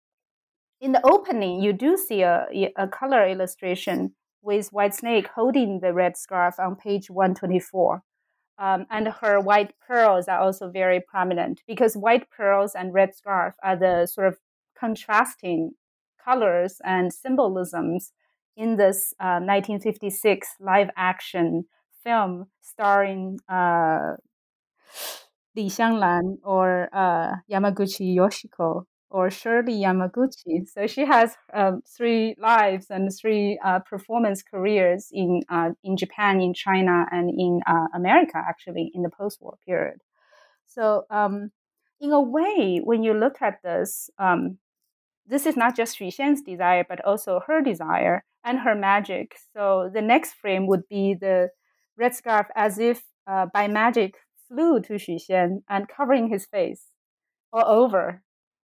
[0.82, 5.94] in the opening, you do see a, a color illustration with White Snake holding the
[5.94, 8.02] red scarf on page 124.
[8.58, 13.54] Um, and her white pearls are also very prominent because white pearls and red scarf
[13.62, 14.38] are the sort of
[14.78, 15.72] contrasting
[16.22, 18.12] colors and symbolisms
[18.56, 21.64] in this uh, 1956 live action
[22.04, 24.16] film starring uh,
[25.54, 30.66] Li Xianglan or uh, Yamaguchi Yoshiko or Shirley Yamaguchi.
[30.68, 36.40] So she has um, three lives and three uh, performance careers in uh, in Japan,
[36.40, 38.38] in China, and in uh, America.
[38.38, 40.00] Actually, in the post-war period.
[40.66, 41.52] So, um,
[42.00, 44.58] in a way, when you look at this, um,
[45.26, 49.36] this is not just Xu Xian's desire, but also her desire and her magic.
[49.54, 51.50] So the next frame would be the
[51.96, 54.14] red scarf, as if uh, by magic
[54.48, 56.86] flew to Xu Xian and covering his face
[57.52, 58.22] all over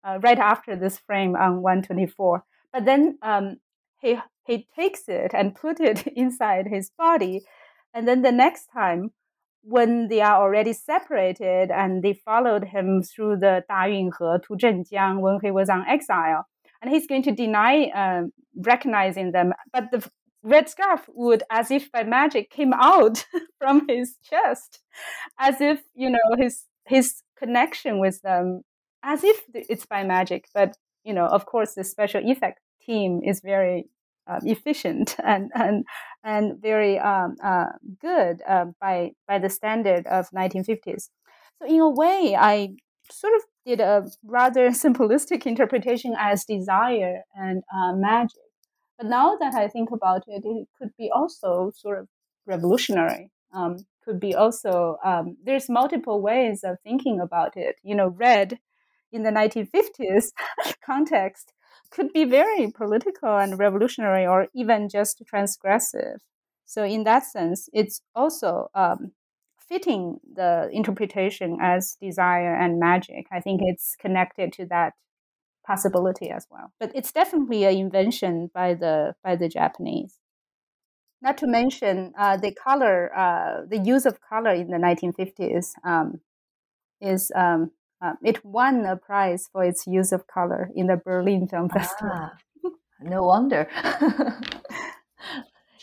[0.04, 2.44] uh, right after this frame on 124.
[2.74, 3.58] But then um,
[4.00, 7.42] he he takes it and put it inside his body,
[7.94, 9.12] and then the next time
[9.64, 15.38] when they are already separated and they followed him through the Dayunhe to Zhenjiang when
[15.44, 16.48] he was on exile,
[16.82, 18.24] and he's going to deny uh,
[18.56, 20.10] recognizing them, but the
[20.44, 23.26] red scarf would, as if by magic, came out
[23.60, 24.80] from his chest,
[25.40, 28.64] as if you know his his connection with them
[29.04, 30.46] as if it's by magic.
[30.54, 33.90] But you know, of course, the special effect team is very
[34.28, 35.86] uh, efficient and and
[36.24, 37.66] and very um, uh,
[38.00, 41.10] good uh, by by the standard of 1950s.
[41.60, 42.70] So in a way, I
[43.12, 48.40] sort of did a rather simplistic interpretation as desire and uh, magic.
[48.98, 52.08] But now that I think about it, it could be also sort of
[52.46, 53.32] revolutionary.
[53.54, 57.76] Um, could be also um, there's multiple ways of thinking about it.
[57.84, 58.60] You know, red
[59.12, 60.32] in the 1950s
[60.86, 61.54] context
[61.92, 66.18] could be very political and revolutionary or even just transgressive.
[66.66, 69.12] So, in that sense, it's also um,
[69.68, 73.28] fitting the interpretation as desire and magic.
[73.32, 74.94] I think it's connected to that
[75.66, 76.74] possibility as well.
[76.80, 80.18] But it's definitely an invention by the by the Japanese.
[81.22, 86.20] Not to mention uh, the color, uh, the use of color in the 1950s um,
[87.00, 87.72] is um,
[88.02, 92.12] uh, it won a prize for its use of color in the Berlin Film Festival.
[92.14, 92.34] Ah,
[93.02, 93.70] no wonder.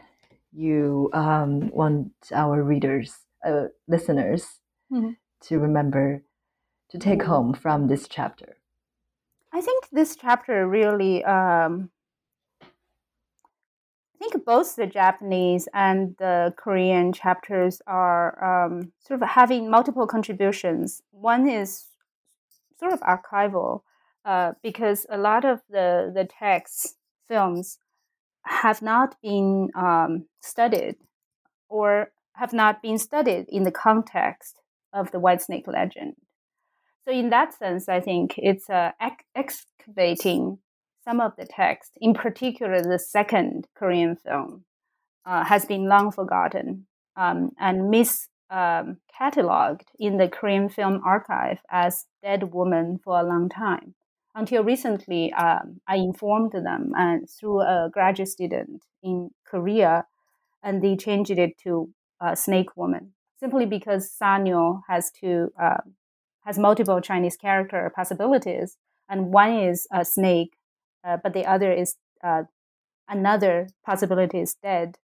[0.51, 3.15] you um, want our readers,
[3.45, 4.59] uh, listeners,
[4.91, 5.11] mm-hmm.
[5.41, 6.23] to remember
[6.89, 8.57] to take home from this chapter?
[9.51, 11.89] I think this chapter really, um,
[12.61, 12.65] I
[14.19, 21.01] think both the Japanese and the Korean chapters are um, sort of having multiple contributions.
[21.11, 21.85] One is
[22.79, 23.81] sort of archival,
[24.25, 26.95] uh, because a lot of the, the texts,
[27.27, 27.77] films,
[28.45, 30.95] have not been um, studied
[31.69, 34.59] or have not been studied in the context
[34.91, 36.15] of the White Snake legend.
[37.05, 38.91] So, in that sense, I think it's uh,
[39.35, 40.59] excavating
[41.03, 44.63] some of the text, in particular the second Korean film,
[45.25, 51.59] uh, has been long forgotten um, and mis um, cataloged in the Korean film archive
[51.69, 53.95] as dead woman for a long time
[54.35, 60.05] until recently, um, I informed them and through a graduate student in Korea,
[60.61, 63.13] and they changed it to uh, Snake Woman
[63.43, 65.81] simply because Sanyo has to uh,
[66.45, 68.77] has multiple Chinese character possibilities,
[69.09, 70.53] and one is a snake,
[71.03, 72.43] uh, but the other is uh,
[73.09, 74.97] another possibility is dead.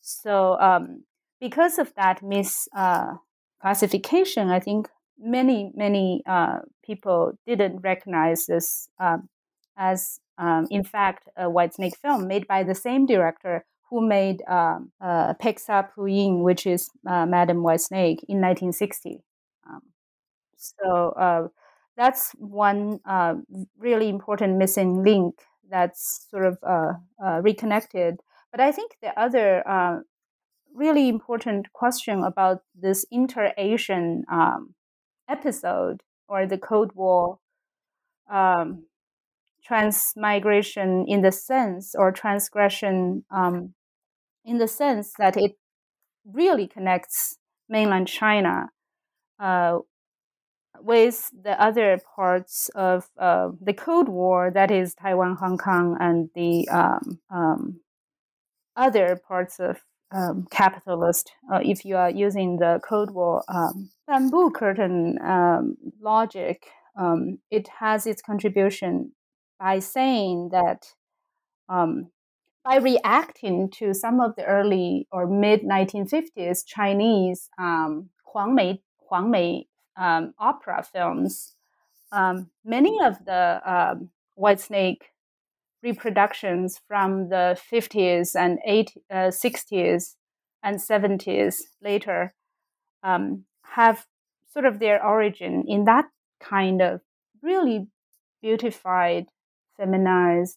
[0.00, 1.04] So um,
[1.40, 4.88] because of that misclassification, uh, I think
[5.18, 9.28] many many uh, people didn't recognize this um,
[9.76, 14.42] as um, in fact a white snake film made by the same director who made
[14.48, 19.22] um, uh, Puyin, which is uh, Madam White Snake in 1960.
[19.68, 19.82] Um,
[20.56, 21.48] so uh,
[21.96, 23.34] that's one uh,
[23.78, 25.36] really important missing link
[25.70, 26.94] that's sort of uh,
[27.24, 28.20] uh, reconnected.
[28.50, 29.62] But I think the other
[30.74, 34.74] really important question about this inter-Asian um,
[35.28, 37.38] episode or the Cold War
[38.30, 38.84] um,
[39.62, 43.74] transmigration in the sense or transgression um,
[44.44, 45.52] in the sense that it
[46.24, 47.36] really connects
[47.68, 48.70] mainland China
[49.38, 49.78] uh,
[50.80, 56.28] with the other parts of uh, the Cold War, that is Taiwan, Hong Kong, and
[56.34, 57.80] the um, um
[58.76, 59.80] other parts of
[60.14, 66.66] um, capitalist uh, if you are using the Cold War um, bamboo curtain um, logic.
[66.96, 69.12] Um, it has its contribution
[69.58, 70.86] by saying that
[71.68, 72.10] um,
[72.64, 78.78] by reacting to some of the early or mid 1950s Chinese um, Huangmei,
[79.10, 79.64] Huangmei
[79.98, 81.56] opera films,
[82.64, 85.04] many of the White Snake
[85.84, 90.14] reproductions from the 50s and 80, uh, 60s
[90.62, 92.34] and 70s later
[93.02, 94.06] um, have
[94.50, 96.06] sort of their origin in that
[96.40, 97.02] kind of
[97.42, 97.86] really
[98.40, 99.26] beautified,
[99.76, 100.56] feminized,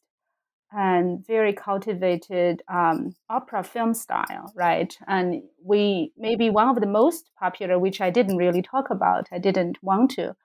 [0.71, 4.97] and very cultivated um, opera film style, right?
[5.07, 9.39] And we maybe one of the most popular, which I didn't really talk about, I
[9.39, 10.35] didn't want to,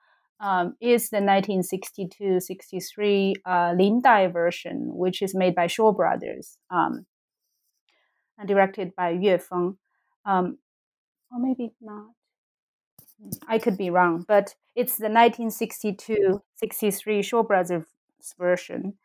[0.43, 7.05] um, is the 1962-63 uh, Lin Dai version, which is made by Shaw Brothers um,
[8.37, 9.77] and directed by Yue Feng.
[10.25, 10.57] Um,
[11.31, 12.07] or maybe not.
[13.47, 17.85] I could be wrong, but it's the 1962-63 Shaw Brothers
[18.37, 18.95] version,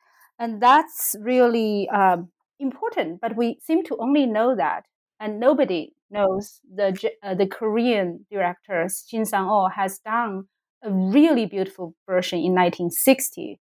[0.41, 4.87] and that's really um, important, but we seem to only know that,
[5.21, 10.49] and nobody knows the uh, the Korean director Shin Sang-ok has done
[10.83, 13.61] a really beautiful version in 1960,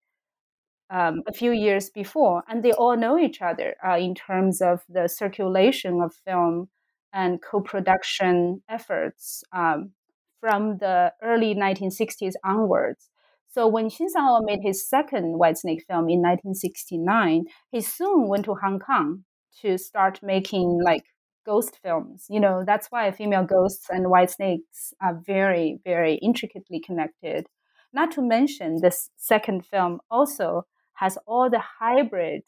[0.90, 4.82] um, a few years before, and they all know each other uh, in terms of
[4.90, 6.70] the circulation of film
[7.14, 9.92] and co-production efforts um,
[10.40, 13.10] from the early 1960s onwards.
[13.48, 18.56] So when Shin Sang-ok made his second Whitesnake film in 1969, he soon went to
[18.56, 19.24] Hong Kong
[19.62, 21.06] to start making like
[21.46, 22.26] ghost films.
[22.30, 27.48] You know, that's why female ghosts and white snakes are very, very intricately connected.
[27.94, 30.66] Not to mention, this second film also
[30.96, 32.42] has all the hybrid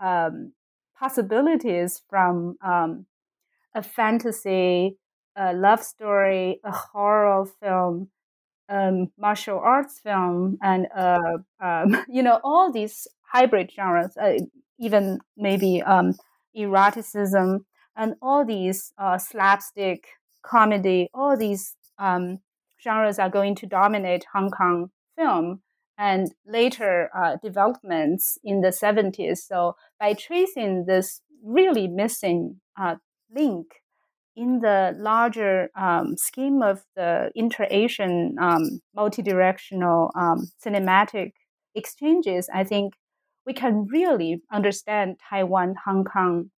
[0.00, 0.52] um,
[0.98, 3.06] possibilities from um,
[3.74, 4.98] a fantasy,
[5.36, 8.08] a love story, a horror film,
[8.68, 14.34] um, martial arts film, and uh, um, you know all these hybrid genres, uh,
[14.78, 16.14] even maybe um,
[16.54, 17.64] eroticism,
[17.96, 20.06] and all these uh, slapstick
[20.42, 22.38] comedy, all these um,
[22.82, 25.62] genres are going to dominate Hong Kong film
[25.98, 29.38] and later uh, developments in the 70s.
[29.38, 32.96] So by tracing this really missing uh,
[33.34, 33.66] link
[34.34, 41.32] in the larger um, scheme of the inter-Asian um, multi-directional um, cinematic
[41.74, 42.94] exchanges, I think
[43.46, 46.50] we can really understand Taiwan, Hong Kong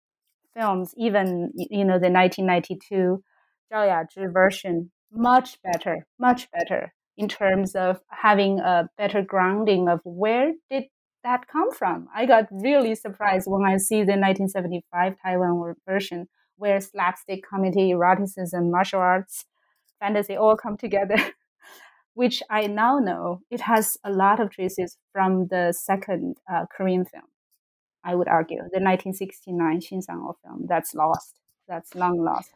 [0.56, 3.24] films, even you know the 1992
[3.72, 10.54] Zhao version, much better, much better in terms of having a better grounding of where
[10.70, 10.86] did
[11.24, 12.08] that come from.
[12.14, 16.28] I got really surprised when I see the 1975 Taiwan version
[16.58, 19.45] where slapstick comedy, eroticism, martial arts,
[19.99, 21.18] fantasy all come together,
[22.14, 27.06] which I now know it has a lot of traces from the second uh, Korean
[27.06, 27.32] film.
[28.04, 32.51] I would argue the 1969 Shin Sang-ok film that's lost, that's long lost.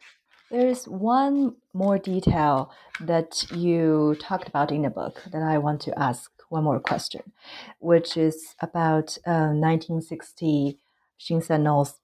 [0.50, 2.70] There's one more detail
[3.00, 7.32] that you talked about in the book that I want to ask one more question,
[7.78, 10.78] which is about uh, 1960
[11.18, 12.00] Shin Sang-ok's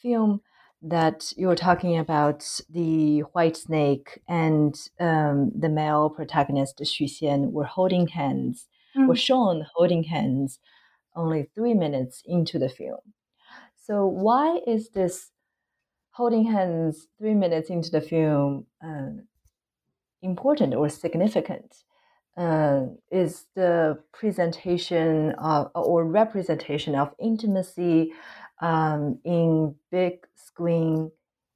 [0.00, 0.42] film
[0.80, 7.50] that you were talking about the white snake and um, the male protagonist Xu Xian
[7.50, 9.08] were holding hands, mm.
[9.08, 10.60] were shown holding hands
[11.18, 13.00] only three minutes into the film.
[13.76, 15.30] So why is this
[16.12, 19.22] holding hands three minutes into the film uh,
[20.22, 21.74] important or significant?
[22.36, 28.12] Uh, is the presentation of, or representation of intimacy
[28.60, 31.10] um, in big screen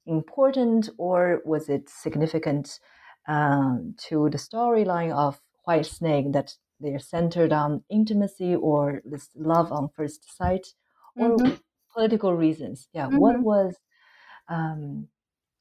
[0.05, 2.79] important or was it significant
[3.29, 6.53] um, to the storyline of White Snake that
[6.83, 10.67] they're centered on intimacy or this love on first sight
[11.15, 11.55] or mm-hmm.
[11.93, 12.87] political reasons?
[12.93, 13.17] Yeah, mm-hmm.
[13.17, 13.77] what was
[14.47, 15.07] um,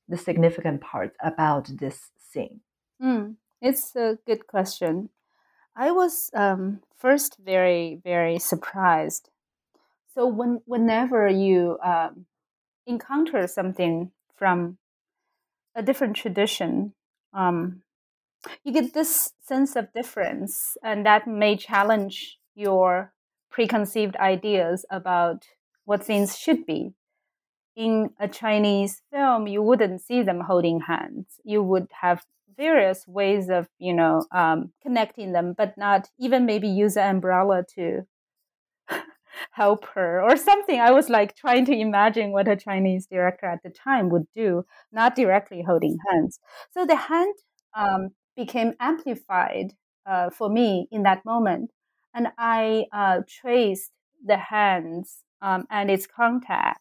[0.09, 2.61] the significant part about this scene?
[3.03, 5.09] Mm, it's a good question.
[5.75, 9.31] I was um, first very, very surprised
[10.15, 12.27] so when whenever you um,
[12.87, 14.77] encounter something from
[15.75, 16.93] a different tradition,
[17.33, 17.83] um,
[18.65, 23.13] you get this sense of difference, and that may challenge your
[23.51, 25.45] preconceived ideas about
[25.85, 26.93] what things should be.
[27.75, 31.41] In a Chinese film, you wouldn't see them holding hands.
[31.45, 32.25] You would have
[32.57, 37.65] various ways of, you know, um, connecting them, but not even maybe use an umbrella
[37.77, 38.03] to
[39.53, 40.79] help her or something.
[40.81, 44.65] I was like trying to imagine what a Chinese director at the time would do,
[44.93, 46.39] not directly holding hands.
[46.73, 47.35] So the hand
[47.75, 49.75] um, became amplified
[50.07, 51.71] uh, for me in that moment.
[52.15, 53.93] And I uh, traced
[54.25, 56.81] the hands um, and its contact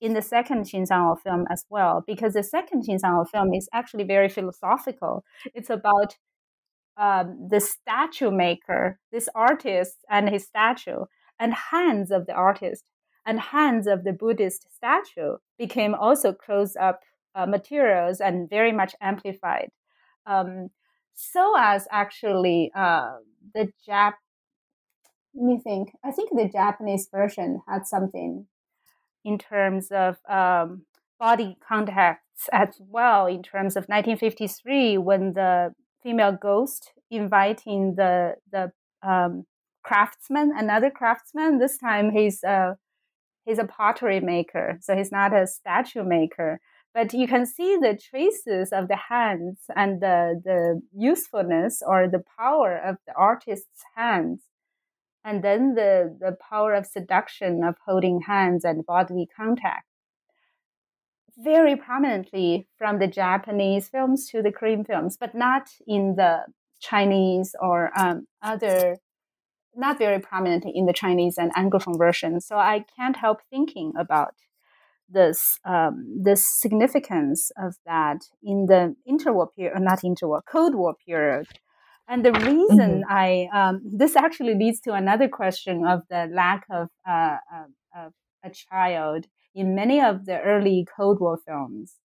[0.00, 3.68] in the second Shin Sang-ok film as well, because the second Shin Sang-ok film is
[3.72, 5.24] actually very philosophical.
[5.54, 6.16] It's about
[6.96, 11.04] um, the statue maker, this artist and his statue,
[11.38, 12.84] and hands of the artist
[13.24, 17.00] and hands of the Buddhist statue became also close up
[17.34, 19.70] uh, materials and very much amplified.
[20.28, 20.70] Um,
[21.14, 23.16] so as actually uh,
[23.54, 24.14] the Jap,
[25.34, 25.90] let me think.
[26.04, 28.46] I think the Japanese version had something
[29.24, 30.82] in terms of um,
[31.18, 33.26] body contacts as well.
[33.26, 38.72] In terms of 1953, when the female ghost inviting the the
[39.02, 39.44] um,
[39.82, 41.58] craftsman, another craftsman.
[41.58, 42.76] This time he's a
[43.44, 46.60] he's a pottery maker, so he's not a statue maker.
[46.94, 52.24] But you can see the traces of the hands and the the usefulness or the
[52.38, 54.42] power of the artist's hands.
[55.24, 59.84] and then the, the power of seduction of holding hands and bodily contact
[61.38, 66.40] very prominently from the Japanese films to the Korean films, but not in the
[66.80, 68.96] Chinese or um, other,
[69.76, 72.40] not very prominently in the Chinese and Anglophone version.
[72.40, 74.34] So I can't help thinking about
[75.08, 81.46] this um, this significance of that in the interwar period, not interwar, Cold War period.
[82.10, 83.12] And the reason mm-hmm.
[83.12, 88.12] I um, this actually leads to another question of the lack of, uh, of, of
[88.44, 91.96] a child in many of the early Cold War films.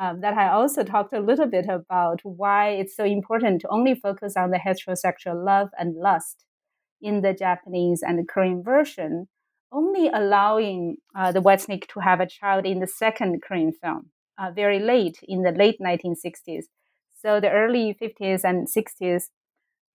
[0.00, 3.96] Um, that I also talked a little bit about why it's so important to only
[3.96, 6.44] focus on the heterosexual love and lust
[7.02, 9.26] in the Japanese and the Korean version,
[9.72, 14.10] only allowing uh, the white snake to have a child in the second Korean film,
[14.38, 16.64] uh, very late in the late 1960s.
[17.20, 19.24] So the early 50s and 60s,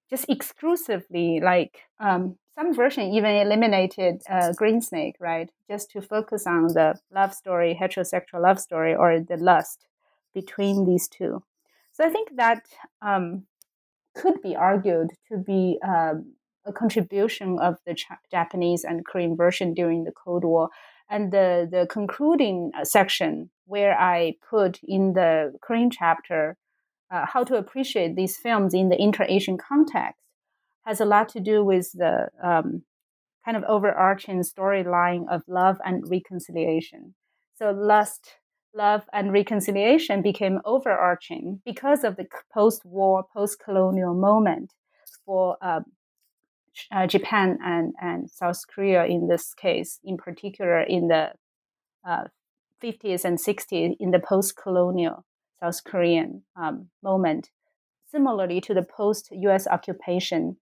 [0.10, 5.50] just exclusively like um, some version even eliminated uh, green snake, right?
[5.68, 9.88] Just to focus on the love story, heterosexual love story, or the lust
[10.34, 11.44] between these two.
[11.94, 12.64] So I think that
[13.02, 13.46] um,
[14.16, 16.34] could be argued to be um,
[16.66, 20.70] a contribution of the Ch- Japanese and Korean version during the Cold War.
[21.10, 26.58] And the, the concluding uh, section where I put in the Korean chapter
[27.12, 30.20] uh, how to appreciate these films in the inter-Asian context
[30.86, 32.84] has a lot to do with the um,
[33.46, 37.14] kind of overarching storyline of love and reconciliation.
[37.56, 38.38] So lust,
[38.74, 44.74] love, and reconciliation became overarching because of the post-war, post-colonial moment
[45.26, 45.82] for uh,
[46.92, 51.32] uh, Japan and, and South Korea in this case, in particular in the
[52.08, 52.26] uh,
[52.84, 55.26] 50s and 60s in the post-colonial
[55.60, 57.50] South Korean um, moment,
[58.12, 59.68] similarly to the post-U.S.
[59.68, 60.58] occupation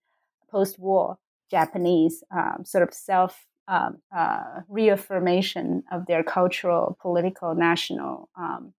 [0.50, 1.18] post-war
[1.50, 8.72] Japanese um, sort of self um, uh, reaffirmation of their cultural, political, national um,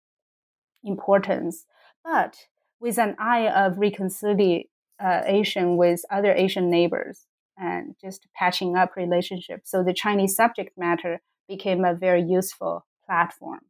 [0.84, 1.66] importance,
[2.04, 2.36] but
[2.80, 3.78] with an eye of
[5.00, 7.26] reconciliation with other Asian neighbors
[7.56, 9.70] and just patching up relationships.
[9.70, 13.60] So the Chinese subject matter became a very useful platform.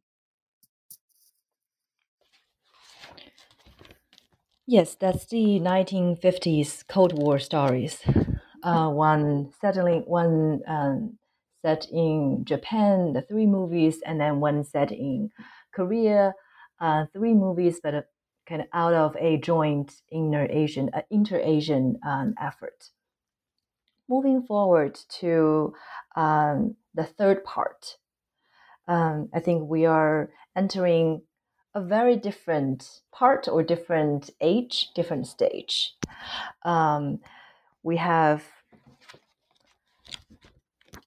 [4.65, 8.01] Yes, that's the 1950s Cold War stories.
[8.63, 11.19] Uh, one settling, one um,
[11.61, 15.31] set in Japan, the three movies, and then one set in
[15.73, 16.33] Korea,
[16.79, 18.01] uh, three movies, but uh,
[18.47, 22.89] kind of out of a joint inner Asian, uh, inter Asian um, effort.
[24.09, 25.73] Moving forward to
[26.15, 27.97] um, the third part,
[28.87, 31.21] um, I think we are entering
[31.73, 35.95] a very different part or different age, different stage.
[36.63, 37.19] Um,
[37.81, 38.43] we have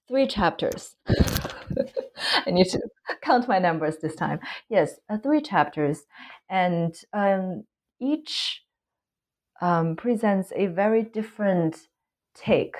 [0.07, 0.95] three chapters.
[1.07, 2.81] I need to
[3.21, 4.39] count my numbers this time.
[4.69, 6.03] Yes, uh, three chapters,
[6.49, 7.63] and um,
[7.99, 8.63] each
[9.61, 11.87] um, presents a very different
[12.35, 12.75] take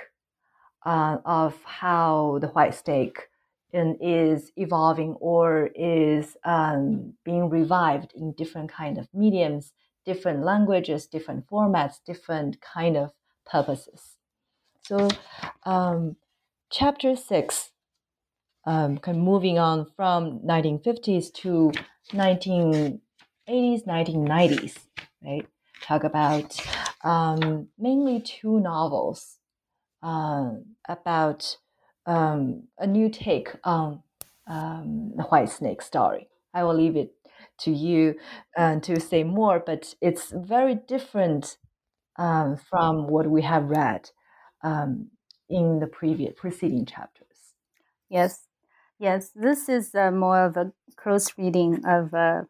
[0.86, 3.28] uh, of how the white snake
[3.73, 9.73] is evolving or is um, being revived in different kind of mediums,
[10.05, 13.11] different languages, different formats, different kind of
[13.45, 14.17] purposes.
[14.84, 15.09] So,
[15.63, 16.15] um,
[16.71, 17.71] chapter six,
[18.68, 21.72] um, kind of moving on from 1950s to
[22.13, 23.01] 1980s,
[23.88, 24.88] 1990s,
[25.24, 25.47] right?
[25.82, 26.59] Talk about
[27.03, 29.39] um, mainly two novels
[30.03, 30.51] uh,
[30.89, 31.57] about
[32.05, 34.03] um, a new take on
[34.47, 36.30] um, the White Snake story.
[36.53, 37.13] I will leave it
[37.59, 38.15] to you
[38.57, 41.57] uh, to say more, but it's very different
[42.18, 44.11] um, from what we have read
[44.63, 45.11] um,
[45.49, 47.53] in the previous preceding chapters.
[48.09, 48.47] Yes,
[49.00, 52.48] yes, this is uh, more of a close reading of a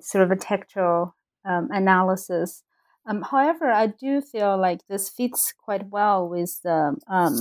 [0.00, 2.62] sort of a textual um, analysis.
[3.06, 7.36] Um, however, I do feel like this fits quite well with the um,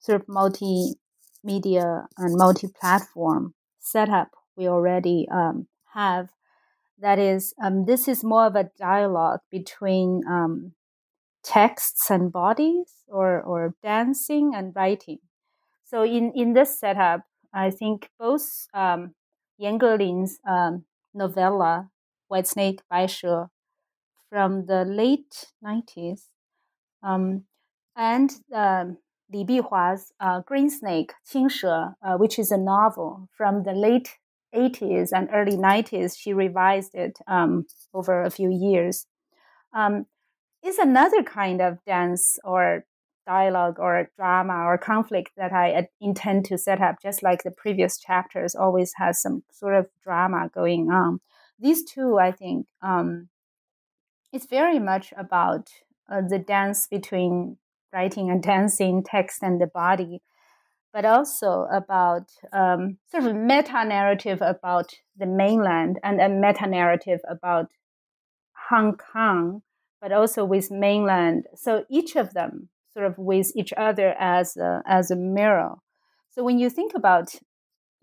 [0.00, 0.94] sort of multi
[1.44, 6.30] media and multi-platform setup we already um, have.
[7.00, 10.72] That is, um, this is more of a dialogue between um,
[11.44, 15.18] texts and bodies, or or dancing and writing.
[15.84, 19.14] So in in this setup, I think both um,
[19.58, 20.84] Yan Geling's um,
[21.14, 21.90] novella
[22.28, 23.28] White Snake Bai She
[24.30, 26.28] from the late 90s
[27.02, 27.44] um,
[27.96, 28.98] and um,
[29.32, 34.16] Li Bihua's uh, Green Snake, 青蛇, uh, which is a novel from the late
[34.54, 36.16] 80s and early 90s.
[36.16, 39.06] She revised it um, over a few years.
[39.74, 40.06] Um,
[40.64, 42.84] is another kind of dance or
[43.28, 47.98] dialogue or drama or conflict that I intend to set up, just like the previous
[47.98, 51.20] chapters, always has some sort of drama going on.
[51.60, 53.28] These two, I think, um,
[54.32, 55.68] it's very much about
[56.10, 57.58] uh, the dance between
[57.92, 60.22] writing and dancing, text and the body,
[60.92, 67.20] but also about um, sort of meta narrative about the mainland and a meta narrative
[67.28, 67.66] about
[68.70, 69.62] Hong Kong,
[70.00, 71.46] but also with mainland.
[71.54, 72.68] So each of them
[72.98, 75.76] sort of with each other as a, as a mirror.
[76.30, 77.32] So when you think about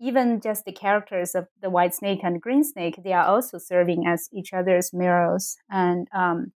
[0.00, 4.06] even just the characters of the white snake and green snake, they are also serving
[4.06, 6.52] as each other's mirrors and um,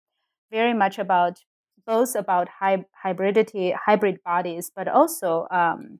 [0.51, 1.39] very much about
[1.87, 5.99] both about hy- hybridity, hybrid bodies, but also um,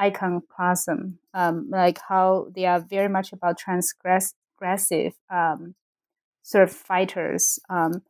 [0.00, 5.74] iconoclasm, um, like how they are very much about transgressive um,
[6.42, 7.58] sort of fighters.
[7.68, 8.02] Um,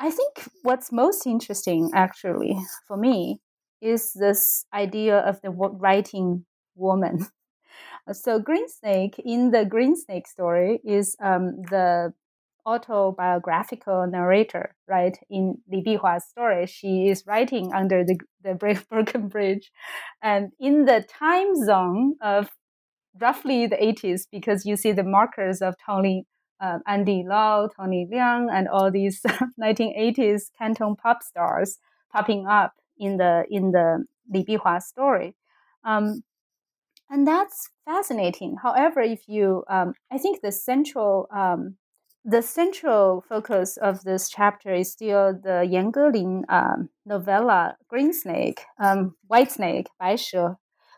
[0.00, 3.40] I think what's most interesting, actually, for me,
[3.80, 6.44] is this idea of the writing
[6.74, 7.26] woman.
[8.12, 12.14] So Green Snake in the Green Snake story is um, the
[12.64, 15.18] autobiographical narrator, right?
[15.30, 18.54] In Li Bihua's story, she is writing under the, the
[18.90, 19.70] broken bridge.
[20.22, 22.48] And in the time zone of
[23.20, 26.26] roughly the 80s, because you see the markers of Tony,
[26.60, 29.20] uh, Andy Lau, Tony Leung, and all these
[29.60, 31.78] 1980s Cantopop stars
[32.12, 35.36] popping up in the, in the Li Bihua story.
[35.84, 36.22] Um,
[37.10, 38.56] and that's fascinating.
[38.62, 41.76] However, if you, um, I think the central um,
[42.24, 48.60] the central focus of this chapter is still the Yan Geling um, novella Green Snake,
[48.78, 50.36] um, White Snake, Bai She,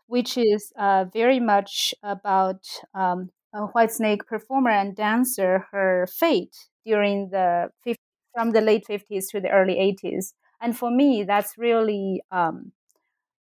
[0.09, 6.55] which is uh, very much about um, a white snake performer and dancer, her fate
[6.85, 7.99] during the 50,
[8.35, 10.33] from the late 50s to the early 80s.
[10.61, 12.73] And for me, that's really um,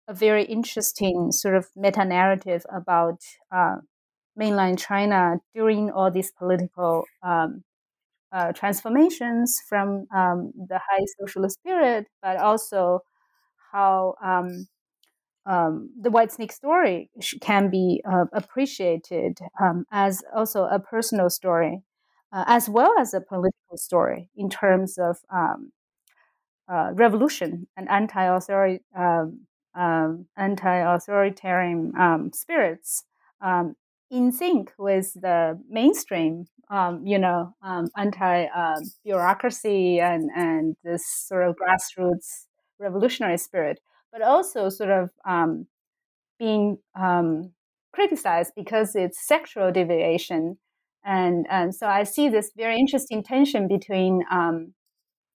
[0.08, 3.20] a very interesting sort of meta narrative about
[3.54, 3.76] uh,
[4.36, 7.62] mainland China during all these political um,
[8.32, 13.00] uh, transformations from um, the high socialist period, but also
[13.72, 14.66] how um,
[15.50, 21.82] um, the White Snake story can be uh, appreciated um, as also a personal story,
[22.32, 25.72] uh, as well as a political story in terms of um,
[26.72, 28.80] uh, revolution and anti-authoritarian,
[29.74, 31.92] um, anti-authoritarian
[32.32, 33.04] spirits
[34.10, 41.04] in sync with the mainstream um, you know, um, anti uh, bureaucracy and, and this
[41.04, 42.46] sort of grassroots
[42.78, 43.80] revolutionary spirit,
[44.12, 45.66] but also sort of um,
[46.38, 47.52] being um,
[47.92, 50.58] criticized because it's sexual deviation.
[51.04, 54.74] And, and so I see this very interesting tension between um,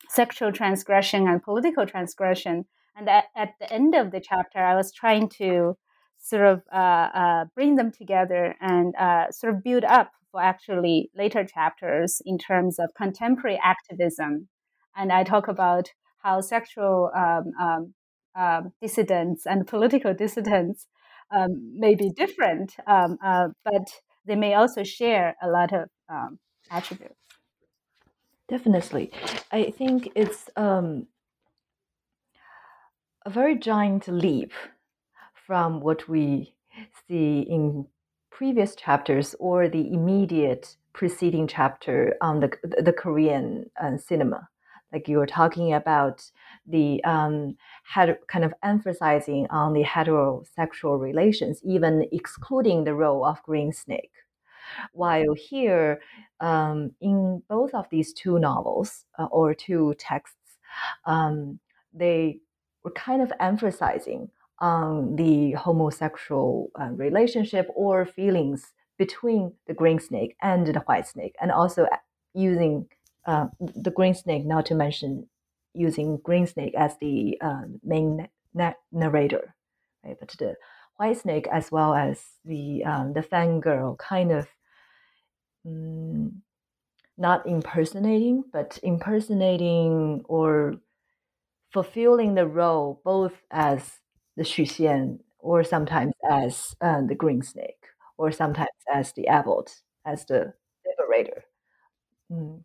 [0.10, 2.66] sexual transgression and political transgression.
[2.96, 5.78] And at, at the end of the chapter, I was trying to
[6.18, 11.10] sort of uh, uh, bring them together and uh, sort of build up for actually
[11.16, 14.48] later chapters in terms of contemporary activism.
[14.96, 15.90] And I talk about
[16.24, 17.94] how sexual um, um,
[18.36, 20.88] um dissidents and political dissidents
[21.36, 23.88] um, may be different, um, uh, but
[24.26, 25.90] they may also share a lot of
[26.72, 27.16] attributes.
[28.48, 29.12] Definitely.
[29.52, 31.08] I think it's um,
[33.26, 34.54] a very giant leap
[35.34, 36.54] from what we
[37.08, 37.88] see in
[38.30, 42.50] previous chapters or the immediate preceding chapter on the
[42.82, 44.48] the Korean uh, cinema.
[44.96, 46.32] Like you were talking about
[46.66, 53.44] the um, had kind of emphasizing on the heterosexual relations, even excluding the role of
[53.44, 54.14] Green Snake.
[54.94, 56.00] While here,
[56.40, 60.58] um, in both of these two novels uh, or two texts,
[61.06, 61.60] um,
[61.94, 62.40] they
[62.84, 64.30] were kind of emphasizing
[64.60, 71.36] on the homosexual uh, relationship or feelings between the green snake and the white snake,
[71.42, 71.98] and also uh,
[72.34, 72.88] using
[73.26, 75.28] uh, the green snake, not to mention
[75.74, 79.56] using green snake as the uh, main na- narrator,
[80.04, 80.16] right?
[80.20, 80.56] But the
[80.98, 84.48] white snake as well as the um, the fangirl kind of
[85.68, 86.32] mm,
[87.18, 90.76] not impersonating, but impersonating or
[91.72, 94.00] fulfilling the role both as
[94.38, 97.84] the Xu or sometimes as uh, the green snake,
[98.18, 99.72] or sometimes as the abbot,
[100.06, 100.54] as the
[100.86, 101.44] liberator.
[102.32, 102.64] Mm.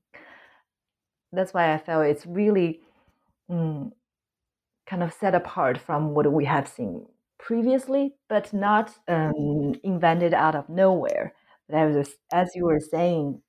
[1.33, 2.81] That's why I felt it's really
[3.51, 3.93] mm,
[4.87, 7.07] kind of set apart from what we have seen
[7.39, 11.35] previously, but not um, invented out of nowhere.
[11.69, 13.43] But as, as you were saying,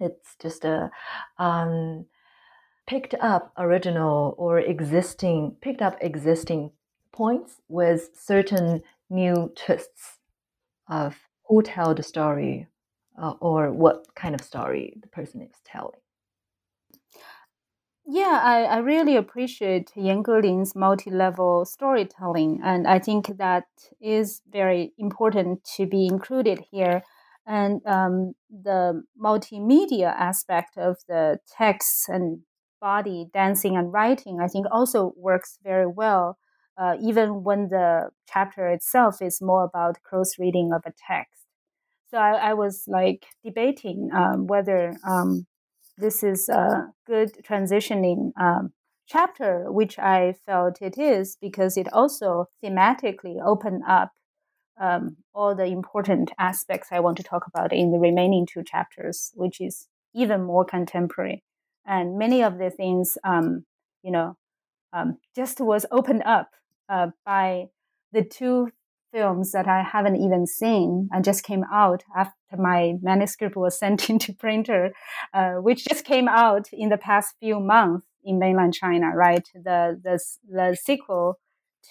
[0.00, 0.90] it's just a
[1.38, 2.06] um,
[2.86, 6.72] picked up original or existing, picked up existing
[7.12, 10.18] points with certain new twists
[10.88, 11.16] of
[11.48, 12.68] who tell the story
[13.20, 16.01] uh, or what kind of story the person is telling.
[18.04, 23.64] Yeah, I, I really appreciate Yan Geling's multi-level storytelling, and I think that
[24.00, 27.02] is very important to be included here.
[27.46, 32.40] And um, the multimedia aspect of the text and
[32.80, 36.38] body dancing and writing, I think, also works very well.
[36.76, 41.44] Uh, even when the chapter itself is more about close reading of a text.
[42.10, 45.46] So I, I was like debating um, whether um,
[45.98, 48.72] this is a good transitioning um,
[49.06, 54.12] chapter, which I felt it is because it also thematically opened up
[54.80, 59.32] um, all the important aspects I want to talk about in the remaining two chapters,
[59.34, 61.44] which is even more contemporary.
[61.86, 63.64] And many of the things, um,
[64.02, 64.36] you know,
[64.92, 66.50] um, just was opened up
[66.88, 67.66] uh, by
[68.12, 68.70] the two
[69.11, 74.09] films that I haven't even seen and just came out after my manuscript was sent
[74.09, 74.91] into printer,
[75.33, 79.47] uh, which just came out in the past few months in mainland China, right?
[79.53, 81.39] The the, the sequel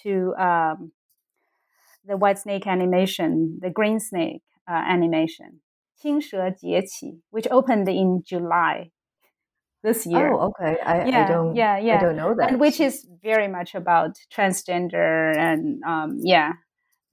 [0.03, 0.93] to um,
[2.05, 5.61] the White Snake animation, the Green Snake uh, animation,
[5.97, 8.91] 青蛇劫起, which opened in July
[9.83, 10.33] this year.
[10.33, 10.77] Oh, okay.
[10.85, 11.57] I, yeah, I don't.
[11.57, 11.97] yeah, yeah.
[11.97, 12.51] I don't know that.
[12.51, 16.53] And which is very much about transgender and um, yeah,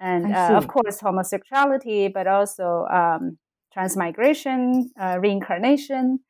[0.00, 3.38] and uh, of course homosexuality, but also um,
[3.72, 6.20] transmigration, uh, reincarnation,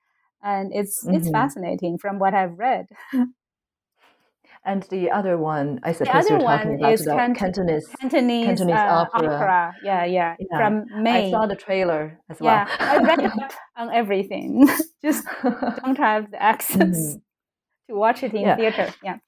[0.42, 1.16] and it's mm-hmm.
[1.16, 2.86] it's fascinating from what I've read.
[4.64, 8.46] and the other one, I suppose the other you're talking about is Cant- Cantonese Cantonese,
[8.46, 9.34] Cantonese uh, opera.
[9.34, 9.74] opera.
[9.82, 11.28] Yeah, yeah, yeah, from May.
[11.28, 12.54] I saw the trailer as well.
[12.54, 14.68] Yeah, I read up on everything.
[15.02, 17.92] Just don't have the access mm-hmm.
[17.92, 18.56] to watch it in yeah.
[18.56, 18.92] theater.
[19.02, 19.18] Yeah.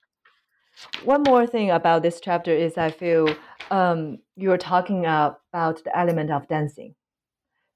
[1.05, 3.35] One more thing about this chapter is I feel
[3.70, 6.95] um, you're talking about the element of dancing.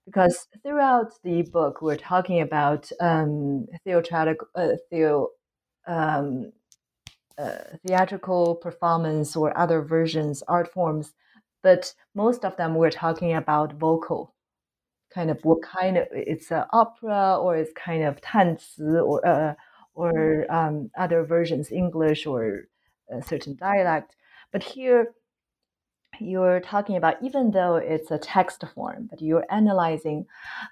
[0.06, 5.28] Because throughout the book, we're talking about um, theatrical, uh, theo,
[5.86, 6.52] um,
[7.38, 11.14] uh, theatrical performance or other versions, art forms,
[11.62, 14.34] but most of them we're talking about vocal,
[15.12, 19.54] kind of what kind of it's an opera or it's kind of 弹词 or uh,
[19.94, 22.64] or um, other versions, English or
[23.10, 24.16] a certain dialect.
[24.52, 25.14] But here,
[26.20, 30.26] you're talking about even though it's a text form, but you're analyzing,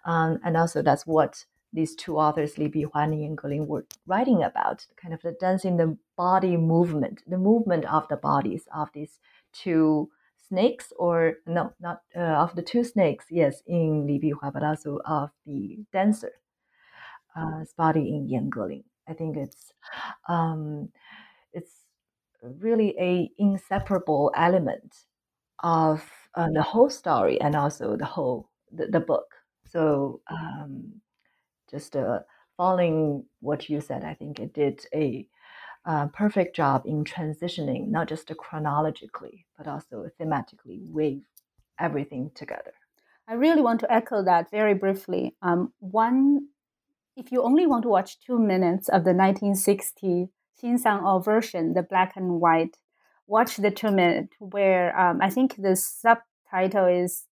[0.04, 4.86] um, and also that's what these two authors, Li Bihua and Geling, were writing about,
[5.00, 9.18] kind of the dancing, the body movement, the movement of the bodies of these
[9.52, 10.10] two
[10.48, 15.00] snakes, or no, not uh, of the two snakes, yes, in Li Bihua, but also
[15.06, 16.32] of the dancer's
[17.34, 18.84] uh, body in Yan Geling.
[19.08, 19.72] I think it's
[20.28, 20.90] um,
[21.52, 21.81] it's
[22.42, 24.96] really a inseparable element
[25.62, 29.26] of uh, the whole story and also the whole the, the book.
[29.66, 31.00] So um,
[31.70, 32.20] just uh,
[32.56, 35.26] following what you said, I think it did a
[35.84, 41.24] uh, perfect job in transitioning not just chronologically but also thematically weave
[41.80, 42.72] everything together.
[43.26, 45.36] I really want to echo that very briefly.
[45.42, 46.48] Um, one,
[47.16, 50.28] if you only want to watch two minutes of the 1960
[50.62, 52.76] Shin Sang-ok version, the black and white
[53.26, 57.24] watch the two minute where um, I think the subtitle is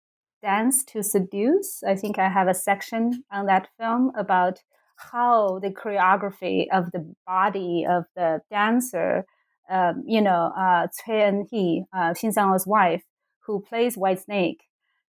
[0.42, 1.82] Dance to Seduce.
[1.86, 4.60] I think I have a section on that film about
[4.96, 9.24] how the choreography of the body of the dancer,
[9.70, 13.02] um, you know, uh, Choi Eun-hee, uh, Shin Sang-ok's wife,
[13.46, 14.62] who plays White Snake,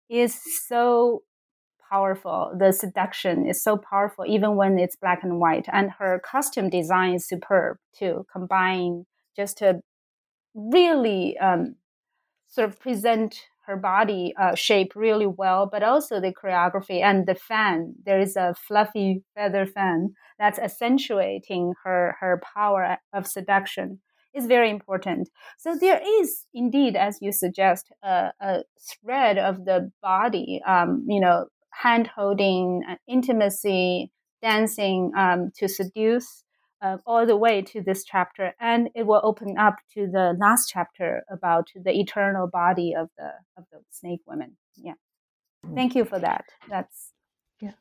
[0.09, 1.23] is so
[1.91, 2.53] powerful.
[2.57, 5.67] The seduction is so powerful, even when it's black and white.
[5.71, 9.81] And her costume design is superb too, combine just a
[10.55, 11.75] really um,
[12.47, 13.35] sort of present
[13.67, 17.93] her body uh, shape really well, but also the choreography and the fan.
[18.05, 23.99] There is a fluffy feather fan that's accentuating her her power of seduction
[24.33, 25.29] is very important.
[25.57, 31.19] So there is indeed, as you suggest, a, a thread of the body, um, you
[31.19, 34.11] know, hand holding, uh, intimacy,
[34.41, 36.43] dancing um, to seduce
[36.81, 40.69] uh, all the way to this chapter, and it will open up to the last
[40.69, 44.57] chapter about the eternal body of the of the snake women.
[44.75, 44.93] Yeah,
[45.65, 45.75] mm.
[45.75, 46.45] thank you for that.
[46.69, 47.11] That's
[47.61, 47.73] yeah.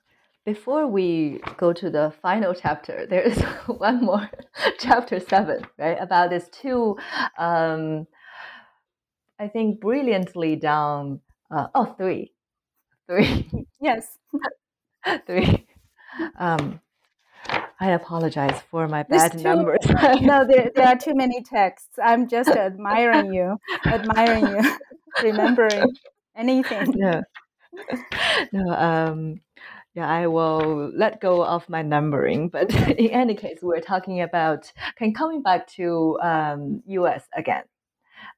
[0.44, 4.30] Before we go to the final chapter, there is one more
[4.78, 5.96] chapter seven, right?
[5.98, 6.98] About these two,
[7.38, 8.06] um,
[9.38, 11.20] I think, brilliantly done.
[11.50, 12.32] Uh, oh, three,
[13.10, 13.50] three.
[13.80, 14.18] yes,
[15.26, 15.66] three.
[16.38, 16.80] Um,
[17.80, 19.78] I apologize for my bad too, numbers.
[20.20, 21.98] no, there, there are too many texts.
[22.02, 23.56] I'm just admiring you,
[23.86, 24.76] admiring you,
[25.22, 25.92] remembering
[26.36, 26.94] anything.
[26.96, 27.22] No,
[28.52, 28.74] no.
[28.74, 29.40] Um,
[29.94, 32.48] yeah, I will let go of my numbering.
[32.48, 37.24] But in any case, we're talking about can coming back to um, U.S.
[37.34, 37.64] again,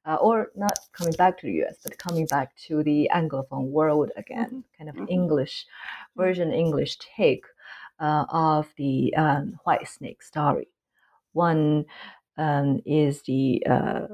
[0.05, 4.11] uh, or not coming back to the U.S., but coming back to the Anglophone world
[4.17, 4.59] again, mm-hmm.
[4.77, 5.11] kind of mm-hmm.
[5.11, 5.65] English
[6.15, 7.45] version, English take
[7.99, 10.67] uh, of the um, White Snake story.
[11.31, 11.85] One
[12.37, 14.07] um, is the uh,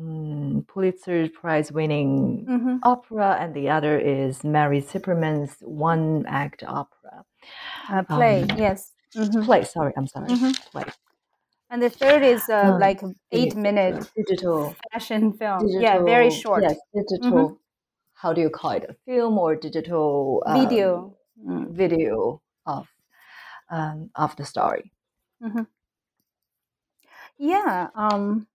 [0.00, 2.76] mm, Pulitzer Prize winning mm-hmm.
[2.82, 7.24] opera, and the other is Mary Zimmerman's one act opera.
[7.90, 8.92] Uh, play, um, yes.
[9.14, 9.42] Mm-hmm.
[9.44, 10.28] Play, sorry, I'm sorry.
[10.28, 10.70] Mm-hmm.
[10.70, 10.84] Play.
[11.68, 13.00] And the third is uh, um, like
[13.32, 15.66] eight minute digital fashion film.
[15.66, 16.62] Digital, yeah, very short.
[16.62, 17.30] Yes, digital.
[17.30, 17.54] Mm-hmm.
[18.14, 18.86] How do you call it?
[18.88, 21.16] A film or digital um, video?
[21.44, 22.86] Mm, video of
[23.68, 24.92] um, of the story.
[25.42, 25.62] Mm-hmm.
[27.38, 28.46] Yeah, um,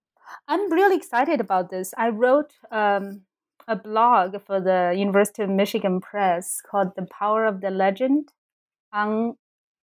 [0.48, 1.94] I'm really excited about this.
[1.96, 3.22] I wrote um,
[3.68, 8.32] a blog for the University of Michigan Press called "The Power of the Legend"
[8.92, 9.36] on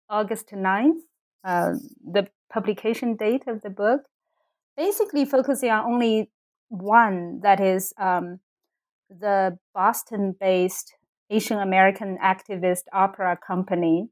[0.10, 1.02] August 9th,
[1.44, 1.74] uh,
[2.04, 4.02] the publication date of the book.
[4.76, 6.32] Basically, focusing on only
[6.70, 8.40] one that is um,
[9.10, 10.94] the Boston-based
[11.30, 14.10] Asian American activist opera company,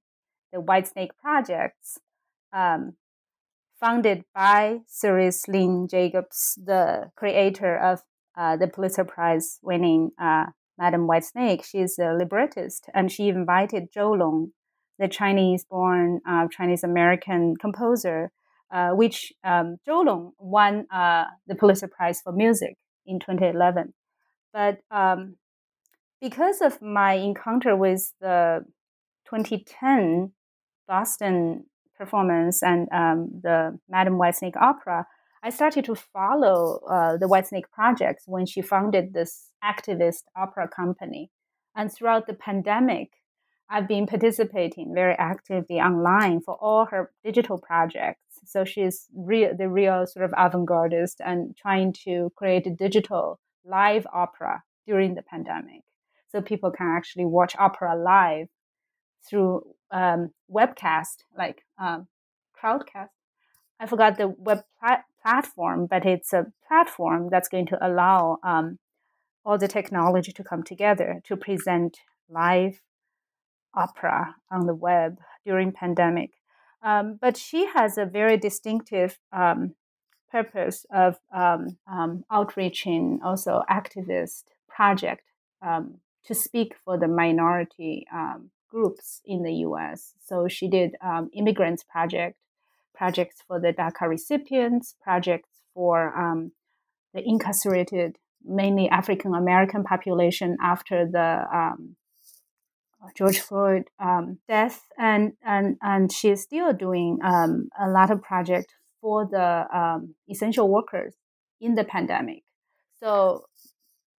[0.52, 2.00] the Whitesnake Projects,
[2.54, 2.94] um,
[3.80, 8.02] founded by Cerise Lim Jacobs, the creator of
[8.36, 10.48] uh, the Pulitzer Prize winning uh,
[10.78, 11.64] Madam Whitesnake.
[11.64, 14.52] She's a librettist, and she invited Zhou Long,
[15.00, 18.32] the Chinese born uh, Chinese American composer,
[18.72, 22.76] uh, which um, Zhou Long won uh, the Pulitzer Prize for music
[23.06, 23.94] in 2011.
[24.54, 25.36] But um,
[26.22, 28.66] because of my encounter with the
[29.30, 30.32] 2010
[30.88, 31.66] Boston
[31.98, 35.06] performance and um, the Madame Whitesnake opera,
[35.44, 41.32] I started to follow uh, the Whitesnake projects when she founded this activist opera company.
[41.76, 43.12] And throughout the pandemic,
[43.70, 48.22] I've been participating very actively online for all her digital projects.
[48.46, 54.08] So she's real, the real sort of avant-gardist and trying to create a digital live
[54.14, 55.82] opera during the pandemic
[56.32, 58.48] so people can actually watch opera live
[59.28, 62.08] through um, webcast, like um,
[62.62, 63.10] Crowdcast.
[63.80, 68.80] I forgot the web plat- platform, but it's a platform that's going to allow um,
[69.46, 72.00] all the technology to come together to present
[72.30, 72.82] live
[73.78, 76.32] opera on the web during pandemic.
[76.84, 79.76] Um, but she has a very distinctive um,
[80.32, 85.24] purpose of um, um outreaching, also activist project
[85.62, 88.06] um, to speak for the minority
[88.70, 90.14] groups in the U.S.
[90.26, 90.96] So she did
[91.34, 92.38] immigrants project,
[92.94, 96.14] projects for the DACA recipients, projects for
[97.14, 101.97] the incarcerated, mainly African American population after the um,
[103.16, 108.22] George Floyd um, death, and and and she is still doing um, a lot of
[108.22, 109.66] projects for the
[110.30, 111.14] essential workers
[111.62, 112.44] in the pandemic.
[113.00, 113.46] So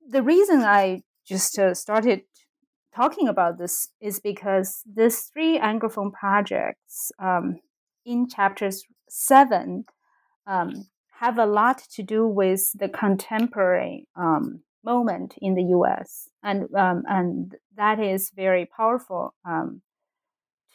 [0.08, 2.22] the reason I just uh, started
[2.94, 7.60] talking about this is because these three Anglophone projects um,
[8.04, 9.84] in chapters seven
[10.46, 10.88] um,
[11.20, 14.62] have a lot to do with the contemporary um,
[14.92, 16.28] moment in the U.S.
[16.42, 19.82] and um, and that is very powerful um,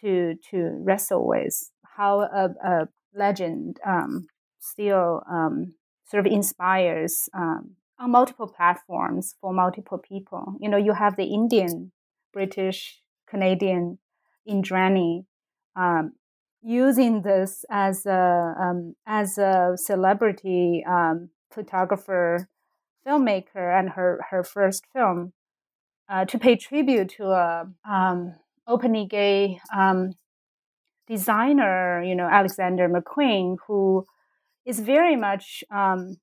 [0.01, 1.55] to to wrestle with
[1.97, 4.27] how a, a legend um,
[4.59, 5.21] still
[6.09, 7.29] sort of inspires
[8.03, 10.55] on multiple platforms for multiple people.
[10.59, 11.91] You know, you have the Indian,
[12.33, 13.99] British, Canadian
[14.47, 15.25] Indrani
[15.75, 16.13] um,
[16.61, 22.49] using this as a um, as a celebrity um, photographer,
[23.05, 25.33] filmmaker, and her her first film
[26.09, 28.35] uh, to pay tribute to a um,
[28.67, 30.13] openly gay um,
[31.07, 32.03] designer.
[32.03, 34.05] You know, Alexander McQueen, who
[34.65, 36.17] is very much um,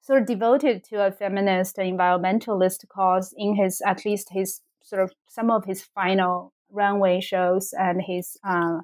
[0.00, 5.12] sort of devoted to a feminist environmentalist cause in his at least his sort of
[5.28, 8.80] some of his final runway shows and his uh,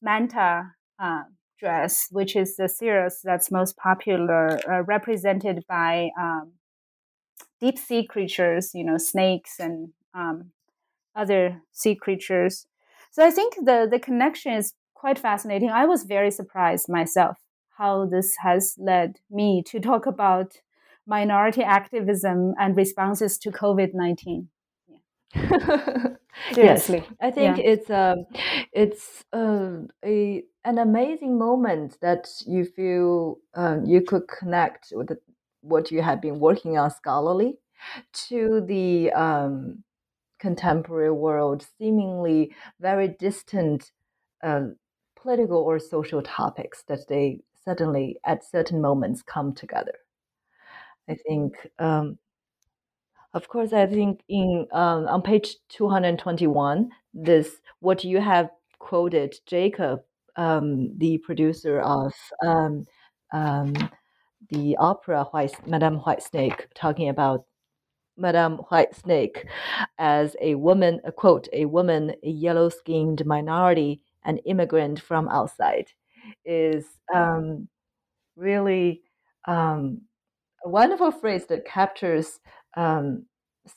[0.00, 1.22] manta uh,
[1.58, 6.52] dress, which is the series that's most popular, uh, represented by um,
[7.60, 10.50] deep sea creatures, you know, snakes and um,
[11.14, 12.66] other sea creatures.
[13.10, 15.70] So I think the the connection is quite fascinating.
[15.70, 17.38] I was very surprised myself
[17.78, 20.60] how this has led me to talk about
[21.06, 24.48] minority activism and responses to COVID 19.
[24.88, 26.06] Yeah.
[26.52, 27.64] Seriously, yes, I think yeah.
[27.64, 28.24] it's um,
[28.72, 35.18] it's uh, a an amazing moment that you feel um, you could connect with the,
[35.60, 37.58] what you have been working on scholarly
[38.28, 39.82] to the um,
[40.38, 43.90] contemporary world, seemingly very distant
[44.42, 44.66] uh,
[45.20, 49.94] political or social topics that they suddenly, at certain moments, come together.
[51.08, 52.18] I think, um,
[53.36, 58.48] of course, I think in um, on page two hundred twenty-one, this what you have
[58.78, 60.00] quoted, Jacob,
[60.36, 62.86] um, the producer of um,
[63.32, 63.74] um,
[64.48, 67.44] the opera White, Madame Whitesnake, talking about
[68.16, 69.44] Madame Whitesnake
[69.98, 75.88] as a woman, a quote, a woman, a yellow skinned minority, an immigrant from outside,
[76.46, 77.68] is um,
[78.34, 79.02] really
[79.46, 80.00] um,
[80.64, 82.40] a wonderful phrase that captures
[82.76, 83.26] um,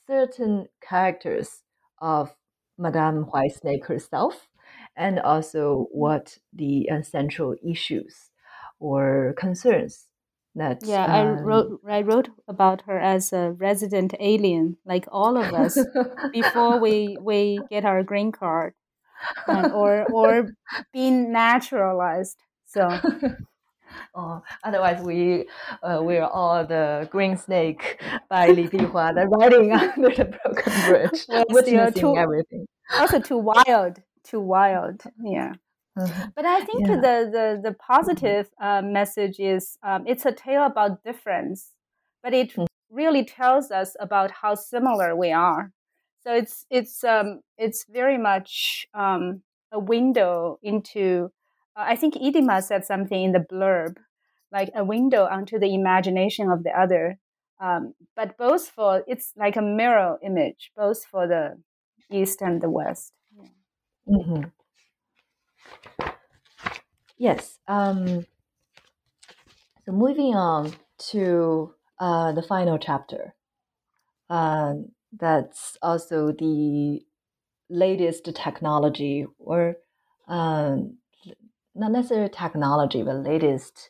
[0.08, 1.64] certain characters
[2.02, 2.36] of
[2.78, 4.48] Madame Whitesnake herself
[4.96, 8.30] and also what the uh, central issues
[8.80, 10.08] or concerns
[10.56, 15.54] that yeah i wrote i wrote about her as a resident alien like all of
[15.54, 15.78] us
[16.34, 18.74] before we we get our green card
[19.48, 20.50] or or
[20.94, 22.88] being naturalized so
[24.16, 25.48] Oh, otherwise we
[25.84, 31.28] uh, we're all the green snake by Li Bihua, the riding under the broken bridge,
[31.49, 32.66] witnessing still too- everything.
[32.98, 35.53] also too wild too wild yeah
[35.98, 36.32] Mhm.
[36.36, 36.95] But I think Yeah.
[37.02, 41.74] the the the positive uh, message is um, it's a tale about difference,
[42.24, 42.68] but it Mm.
[42.90, 45.72] really tells us about how similar we are.
[46.24, 51.32] So it's it's um, it's very much um, a window into.
[51.80, 53.98] Uh, I think Idima said something in the blurb,
[54.52, 57.20] like a window onto the imagination of the other.
[57.62, 61.62] Um, but both for it's like a mirror image, both for the
[62.12, 63.14] east and the west.
[64.08, 64.52] Mhm.
[67.18, 67.60] Yes.
[67.68, 68.26] Um,
[69.86, 70.74] so moving on
[71.12, 73.36] to uh, the final chapter.
[74.30, 77.02] Um, that's also the
[77.70, 79.78] latest technology, or
[80.28, 81.00] um,
[81.80, 83.90] not necessarily technology, but latest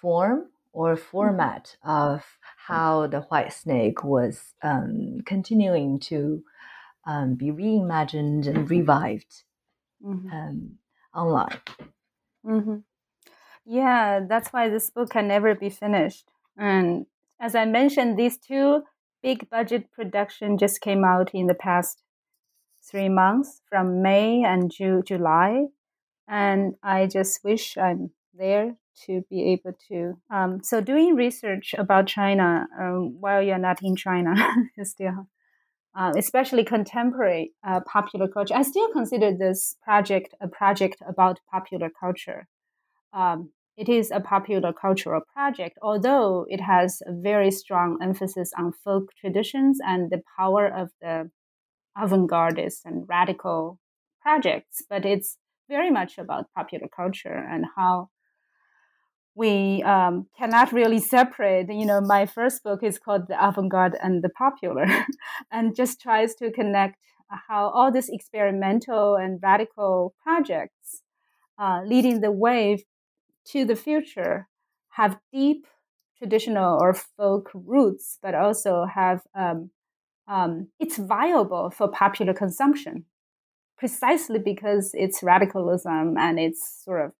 [0.00, 2.24] form or format of
[2.68, 6.42] how the white snake was um, continuing to
[7.06, 9.44] um, be reimagined and revived
[10.02, 10.32] Mhm.
[10.32, 10.78] um,
[11.14, 11.60] online.
[12.44, 12.76] hmm
[13.64, 16.30] Yeah, that's why this book can never be finished.
[16.56, 17.06] And
[17.40, 18.82] as I mentioned, these two
[19.22, 22.02] big budget production just came out in the past
[22.82, 25.66] three months, from May and Ju- July.
[26.28, 28.76] And I just wish I'm there
[29.06, 30.14] to be able to.
[30.30, 34.34] Um, so doing research about China um, while you're not in China
[34.76, 35.28] is still
[35.94, 38.54] uh, especially contemporary uh, popular culture.
[38.54, 42.48] I still consider this project a project about popular culture.
[43.12, 48.72] Um, it is a popular cultural project, although it has a very strong emphasis on
[48.72, 51.30] folk traditions and the power of the
[51.96, 53.78] avant-gardist and radical
[54.20, 54.82] projects.
[54.88, 55.36] But it's
[55.72, 58.10] very much about popular culture and how
[59.34, 61.72] we um, cannot really separate.
[61.72, 64.86] You know, my first book is called The Avant Garde and the Popular,
[65.50, 66.98] and just tries to connect
[67.48, 71.02] how all these experimental and radical projects
[71.58, 72.84] uh, leading the way
[73.52, 74.48] to the future
[74.90, 75.66] have deep
[76.18, 79.70] traditional or folk roots, but also have um,
[80.28, 83.06] um, it's viable for popular consumption
[83.82, 87.10] precisely because it's radicalism and it's sort of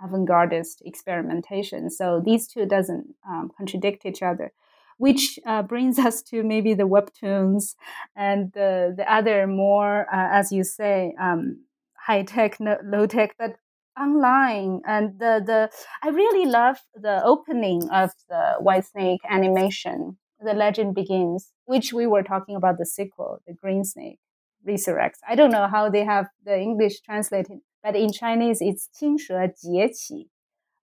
[0.00, 1.90] avant-gardist experimentation.
[1.90, 4.52] So these two doesn't um, contradict each other,
[4.98, 7.74] which uh, brings us to maybe the webtoons
[8.14, 11.64] and the the other more, uh, as you say, um,
[12.06, 13.56] high tech, no, low tech, but
[14.00, 14.80] online.
[14.86, 15.70] And the the
[16.04, 20.18] I really love the opening of the White Snake animation.
[20.38, 24.20] The legend begins, which we were talking about the sequel, the Green Snake
[24.66, 25.18] resurrects.
[25.28, 30.28] I don't know how they have the English translated, but in Chinese it's 青蛇劫起,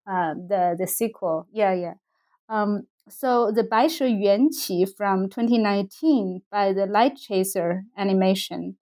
[0.05, 1.47] uh, um, the the sequel.
[1.51, 1.93] Yeah, yeah.
[2.47, 8.77] Um, so the Baishe Yuanqi from 2019 by the Light Chaser animation.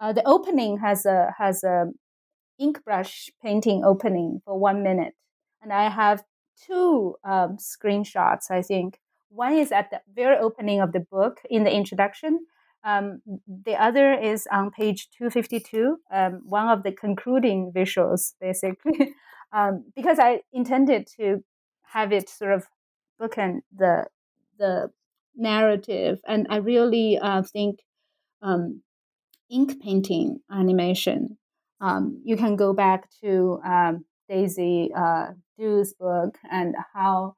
[0.00, 1.86] Uh, the opening has a has a
[2.58, 5.14] ink brush painting opening for one minute,
[5.60, 6.24] and I have
[6.66, 8.50] two um, screenshots.
[8.50, 8.98] I think
[9.28, 12.46] one is at the very opening of the book in the introduction,
[12.84, 19.14] um, the other is on page 252, um, one of the concluding visuals, basically,
[19.52, 21.44] um, because I intended to
[21.92, 22.66] have it sort of
[23.20, 24.06] bookend the
[24.58, 24.90] the
[25.36, 27.80] narrative, and I really uh, think
[28.42, 28.82] um,
[29.50, 31.38] ink painting animation.
[31.80, 37.34] Um, you can go back to um, Daisy uh, Du's book and how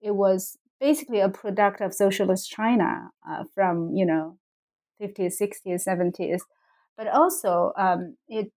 [0.00, 4.38] it was basically a product of socialist China uh, from you know
[5.02, 6.40] 50s, 60s, 70s,
[6.96, 8.52] but also um, it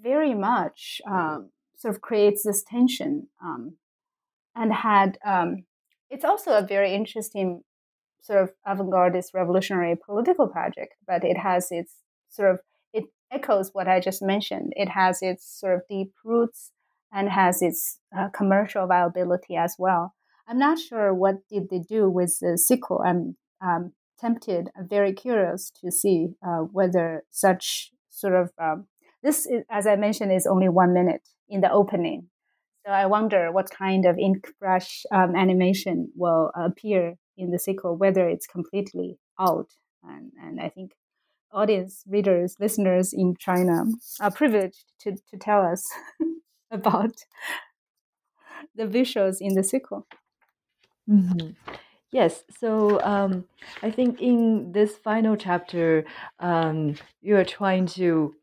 [0.00, 3.74] very much um, sort of creates this tension um,
[4.54, 5.64] and had um,
[6.10, 7.62] it's also a very interesting
[8.20, 11.94] sort of avant-gardist revolutionary political project but it has its
[12.28, 12.58] sort of
[12.92, 14.72] it echoes what i just mentioned.
[14.76, 16.72] It has its sort of deep roots
[17.12, 20.14] and has its uh, commercial viability as well.
[20.46, 23.02] I'm not sure what did they do with the sequel.
[23.04, 28.86] I'm um, tempted i'm very curious to see uh, whether such sort of um,
[29.22, 32.28] this, is, as I mentioned, is only one minute in the opening.
[32.86, 37.96] So I wonder what kind of ink brush um, animation will appear in the sequel,
[37.96, 39.68] whether it's completely out.
[40.02, 40.92] And, and I think
[41.52, 43.84] audience, readers, listeners in China
[44.20, 45.86] are privileged to, to tell us
[46.70, 47.16] about
[48.74, 50.06] the visuals in the sequel.
[51.08, 51.74] Mm-hmm.
[52.12, 53.44] Yes, so um,
[53.82, 56.04] I think in this final chapter,
[56.40, 58.34] um, you are trying to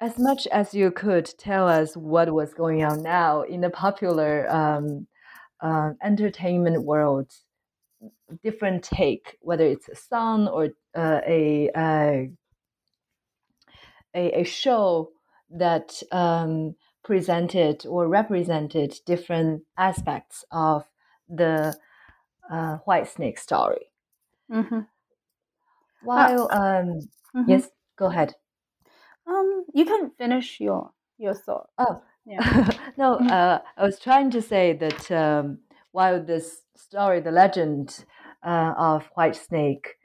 [0.00, 4.50] as much as you could tell us what was going on now in the popular
[4.50, 5.06] um,
[5.60, 7.30] uh, entertainment world,
[8.42, 12.30] different take, whether it's a song or uh, a, a,
[14.14, 15.10] a show
[15.50, 20.84] that um, presented or represented different aspects of
[21.28, 21.74] the
[22.50, 23.86] uh, White Snake story.
[24.50, 24.80] Mm-hmm.
[26.02, 27.00] While, uh, um,
[27.34, 27.50] mm-hmm.
[27.50, 28.34] yes, go ahead.
[29.26, 31.68] Um, you can finish your your thought.
[31.78, 32.70] Oh, yeah.
[32.96, 33.30] no, mm-hmm.
[33.30, 35.58] uh, I was trying to say that um,
[35.92, 38.04] while this story, the legend
[38.44, 39.96] uh, of White Snake,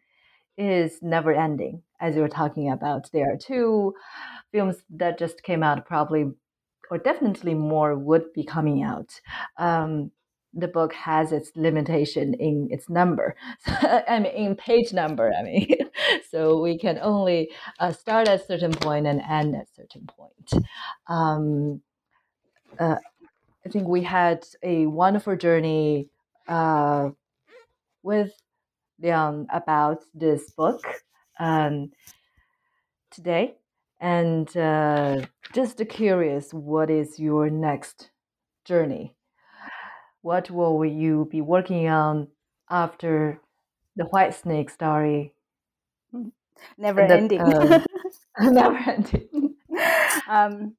[0.58, 3.94] is never ending, as you were talking about, there are two
[4.52, 6.26] films that just came out, probably
[6.90, 9.20] or definitely more would be coming out.
[9.58, 10.12] Um,
[10.54, 13.36] the book has its limitation in its number.
[13.66, 15.32] I mean, in page number.
[15.34, 15.76] I mean,
[16.30, 20.08] so we can only uh, start at a certain point and end at a certain
[20.08, 20.66] point.
[21.08, 21.82] Um,
[22.80, 22.98] uh,
[23.66, 26.10] I think we had a wonderful journey
[26.48, 27.10] uh,
[28.04, 28.34] with
[29.00, 30.82] Liang about this book
[31.40, 31.92] um,
[33.12, 33.56] today,
[34.00, 35.22] and uh,
[35.54, 38.10] just curious, what is your next
[38.66, 39.16] journey?
[40.22, 42.28] What will you be working on
[42.70, 43.40] after
[43.96, 45.34] the White Snake story?
[46.78, 47.42] Never the, ending.
[47.42, 47.86] Um,
[48.54, 49.56] never ending.
[50.30, 50.76] um,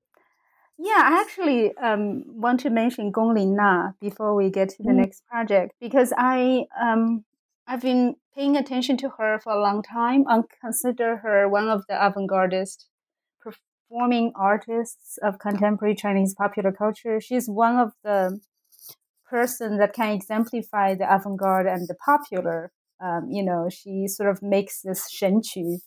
[0.79, 4.97] yeah, I actually um, want to mention Gong Linna before we get to the mm.
[4.97, 7.25] next project because I um,
[7.67, 11.85] I've been paying attention to her for a long time and consider her one of
[11.89, 12.87] the avant-gardist
[13.41, 17.21] performing artists of contemporary Chinese popular culture.
[17.21, 18.41] She's one of the
[19.33, 22.71] person that can exemplify the avant-garde and the popular.
[23.01, 25.79] Um, you know, she sort of makes this shenqu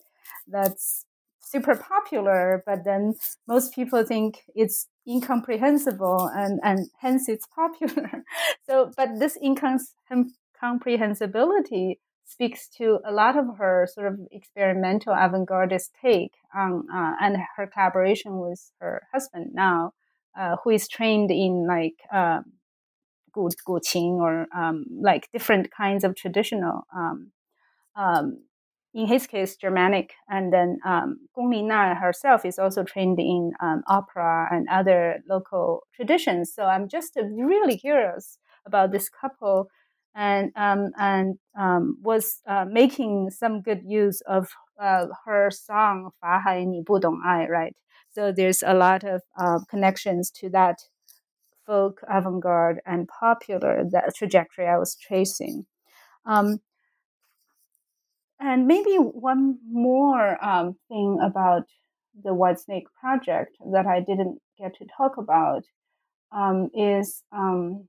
[0.47, 1.05] that's
[1.39, 3.13] super popular, but then
[3.47, 8.25] most people think it's incomprehensible and, and hence it's popular.
[8.67, 16.33] so, but this incomprehensibility speaks to a lot of her sort of experimental avant-gardist take
[16.53, 19.93] on, uh, and her collaboration with her husband now,
[20.37, 22.45] uh, who is trained in like um,
[23.35, 23.79] good Gu
[24.21, 26.87] or um, like different kinds of traditional.
[26.95, 27.31] Um,
[27.95, 28.39] um
[28.95, 33.83] in his case, Germanic, and then um, Gong Linna herself is also trained in um,
[33.87, 36.53] opera and other local traditions.
[36.53, 39.67] So I'm just uh, really curious about this couple,
[40.15, 41.37] and and
[42.01, 44.47] was uh, making some good use of
[44.79, 47.75] uh, her song "法海你不懂爱," right?
[48.11, 50.77] So there's a lot of uh, connections to that
[51.65, 55.65] folk, avant garde, and popular, that trajectory I was tracing.
[56.25, 56.59] Um,
[58.39, 61.63] and maybe one more um, thing about
[62.23, 65.63] the White Snake project that I didn't get to talk about
[66.31, 67.87] um, is um,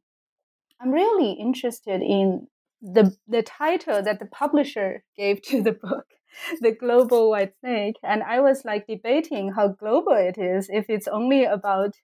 [0.80, 2.48] I'm really interested in
[2.82, 6.06] the the title that the publisher gave to the book,
[6.60, 11.08] the global white snake, and I was like debating how global it is if it's
[11.08, 11.94] only about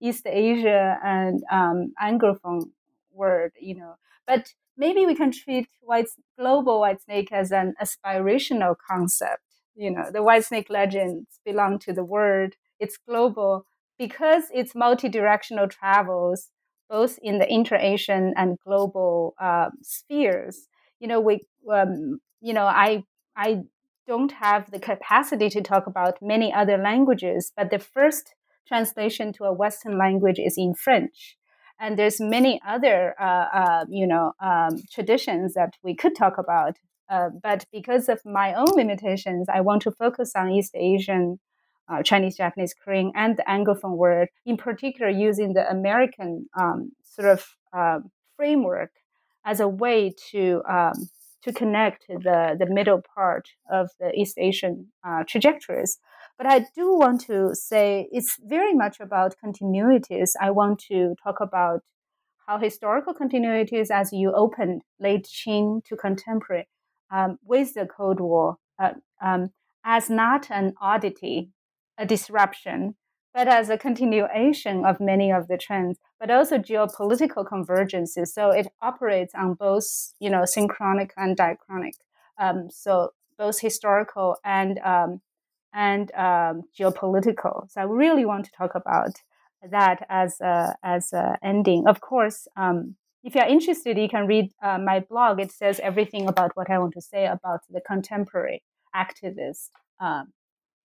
[0.00, 2.70] East Asia and um, Anglophone
[3.12, 3.96] word, you know.
[4.26, 6.08] But maybe we can treat white
[6.38, 9.42] global white snake as an aspirational concept.
[9.74, 12.54] You know, the white snake legends belong to the world.
[12.80, 13.66] It's global
[13.98, 16.50] because it's multi-directional travels,
[16.88, 20.68] both in the inter-Asian and global uh, spheres.
[21.00, 23.04] You know, we, um, you know, I
[23.36, 23.62] I
[24.06, 28.34] don't have the capacity to talk about many other languages, but the first
[28.68, 31.36] translation to a Western language is in French.
[31.80, 36.76] And there's many other, uh, uh, you know, um, traditions that we could talk about.
[37.08, 41.38] Uh, but because of my own limitations, I want to focus on East Asian,
[41.88, 47.28] uh, Chinese, Japanese, Korean, and the Anglophone word, in particular using the American um, sort
[47.28, 48.90] of um, framework
[49.44, 51.08] as a way to um,
[51.42, 55.98] to connect the, the middle part of the East Asian uh, trajectories.
[56.38, 60.30] But I do want to say it's very much about continuities.
[60.40, 61.80] I want to talk about
[62.46, 66.68] how historical continuities, as you opened late Qing to contemporary,
[67.10, 69.48] um, with the Cold War, uh, um,
[69.84, 71.50] as not an oddity,
[71.98, 72.94] a disruption,
[73.34, 78.28] but as a continuation of many of the trends, but also geopolitical convergences.
[78.28, 81.94] So it operates on both, you know, synchronic and diachronic.
[82.40, 85.20] Um, so both historical and um,
[85.72, 87.70] and um, geopolitical.
[87.70, 89.12] So I really want to talk about
[89.70, 91.86] that as a, as a ending.
[91.86, 95.40] Of course, um, if you are interested, you can read uh, my blog.
[95.40, 98.62] It says everything about what I want to say about the contemporary
[98.94, 99.70] activist
[100.00, 100.32] um,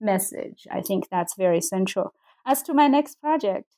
[0.01, 0.67] message.
[0.71, 2.13] I think that's very central.
[2.45, 3.69] As to my next project,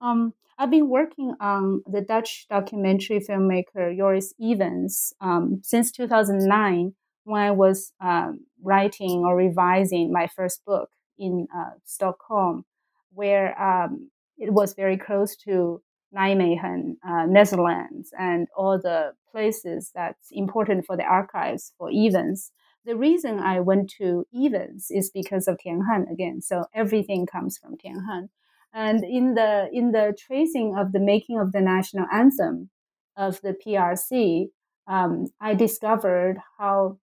[0.00, 6.92] um, I've been working on the Dutch documentary filmmaker Joris Ivens um, since 2009
[7.24, 12.64] when I was um, writing or revising my first book in uh, Stockholm,
[13.12, 15.82] where um, it was very close to
[16.14, 22.50] Nijmegen, uh, Netherlands, and all the places that's important for the archives for Ivens.
[22.84, 26.40] The reason I went to Ivens is because of Tian Han again.
[26.40, 28.30] So everything comes from Tian Han.
[28.72, 32.70] And in the in the tracing of the making of the national anthem
[33.16, 34.46] of the PRC,
[34.86, 36.98] um, I discovered how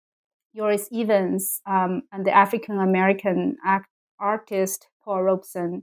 [0.55, 3.57] Joris Ivens um, and the African American
[4.19, 5.83] artist Paul Robeson,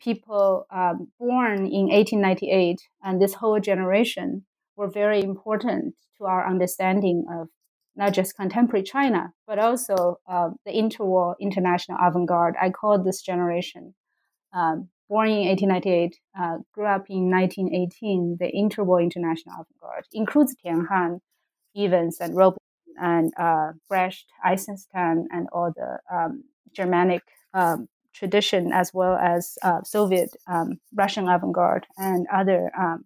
[0.00, 4.44] people um, born in 1898 and this whole generation
[4.76, 7.48] were very important to our understanding of
[7.94, 12.54] not just contemporary China, but also uh, the interwar international avant-garde.
[12.60, 13.94] I call this generation,
[14.52, 20.86] um, born in 1898, uh, grew up in 1918, the interwar international avant-garde, includes Tian
[20.90, 21.20] Han,
[21.74, 22.65] Ivens, and Robeson
[22.98, 27.22] and uh, Brecht, Eisenstein, and all the um, Germanic
[27.54, 33.04] um, tradition, as well as uh, Soviet um, Russian avant-garde and other um,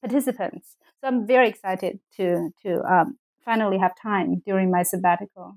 [0.00, 0.76] participants.
[1.00, 5.56] So I'm very excited to to um, finally have time during my sabbatical.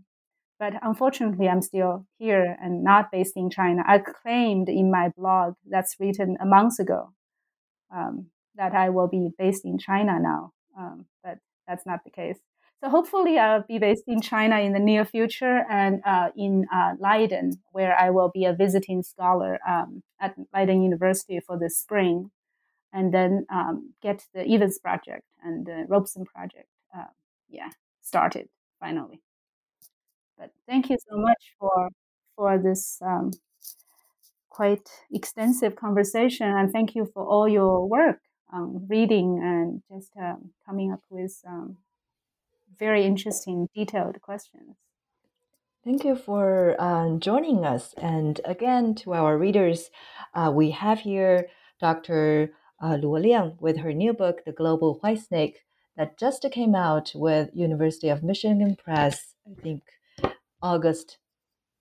[0.57, 3.83] But unfortunately, I'm still here and not based in China.
[3.85, 7.11] I claimed in my blog that's written a month ago
[8.55, 10.53] that I will be based in China now,
[11.23, 12.39] but that's not the case.
[12.83, 16.93] So hopefully I'll be based in China in the near future and uh, in uh,
[16.99, 22.31] Leiden, where I will be a visiting scholar um, at Leiden University for the spring,
[22.93, 27.05] and then um, get the Ivens project and the Robeson project, uh,
[27.49, 27.69] yeah,
[28.01, 28.49] started
[28.79, 29.21] finally.
[30.37, 31.89] But thank you so much for
[32.35, 33.31] for this um,
[34.49, 38.19] quite extensive conversation, and thank you for all your work,
[38.53, 41.77] um, reading and just um, coming up with um,
[42.79, 44.75] very interesting, detailed questions.
[45.83, 47.93] Thank you for uh, joining us.
[47.97, 49.91] And again, to our readers,
[50.33, 51.47] uh, we have here
[51.79, 52.53] Dr.
[52.81, 55.59] Uh, Luo Liang with her new book, The Global White Snake,
[55.95, 59.83] that just came out with University of Michigan Press, I think
[60.61, 61.19] August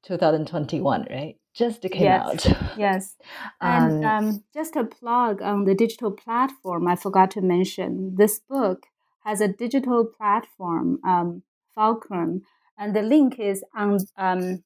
[0.05, 1.37] 2021, right?
[1.55, 2.47] Just came yes.
[2.47, 2.77] out.
[2.77, 3.17] yes.
[3.61, 8.39] And um, um, just a plug on the digital platform, I forgot to mention this
[8.39, 8.87] book
[9.25, 11.43] has a digital platform, um,
[11.75, 12.43] Fulcrum,
[12.79, 14.63] and the link is on, um,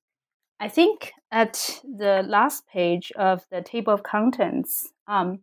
[0.58, 4.90] I think, at the last page of the table of contents.
[5.06, 5.40] Um,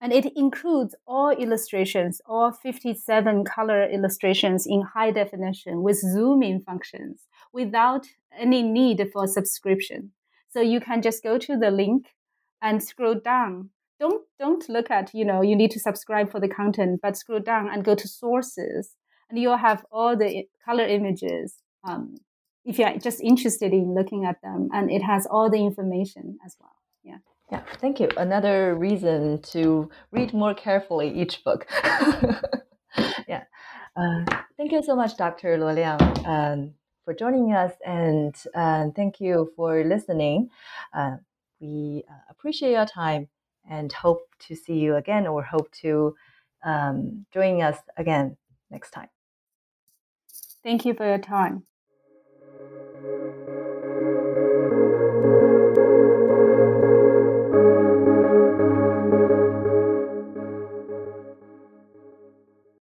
[0.00, 6.60] and it includes all illustrations, all 57 color illustrations in high definition with zoom in
[6.60, 7.22] functions
[7.52, 8.06] without
[8.36, 10.12] any need for subscription.
[10.50, 12.08] So you can just go to the link
[12.60, 16.48] and scroll down don't don't look at you know you need to subscribe for the
[16.48, 18.90] content but scroll down and go to sources
[19.30, 22.16] and you'll have all the color images um,
[22.64, 26.56] if you're just interested in looking at them and it has all the information as
[26.60, 27.18] well yeah.
[27.50, 28.08] Yeah thank you.
[28.16, 31.66] Another reason to read more carefully each book.
[33.26, 33.44] Yeah.
[33.96, 34.24] Uh,
[34.56, 39.50] thank you so much dr luo liang um, for joining us and uh, thank you
[39.56, 40.48] for listening.
[40.92, 41.16] Uh,
[41.60, 43.28] we uh, appreciate your time
[43.68, 46.14] and hope to see you again or hope to
[46.64, 48.36] um, join us again
[48.70, 49.08] next time.
[50.62, 51.66] Thank you for your time.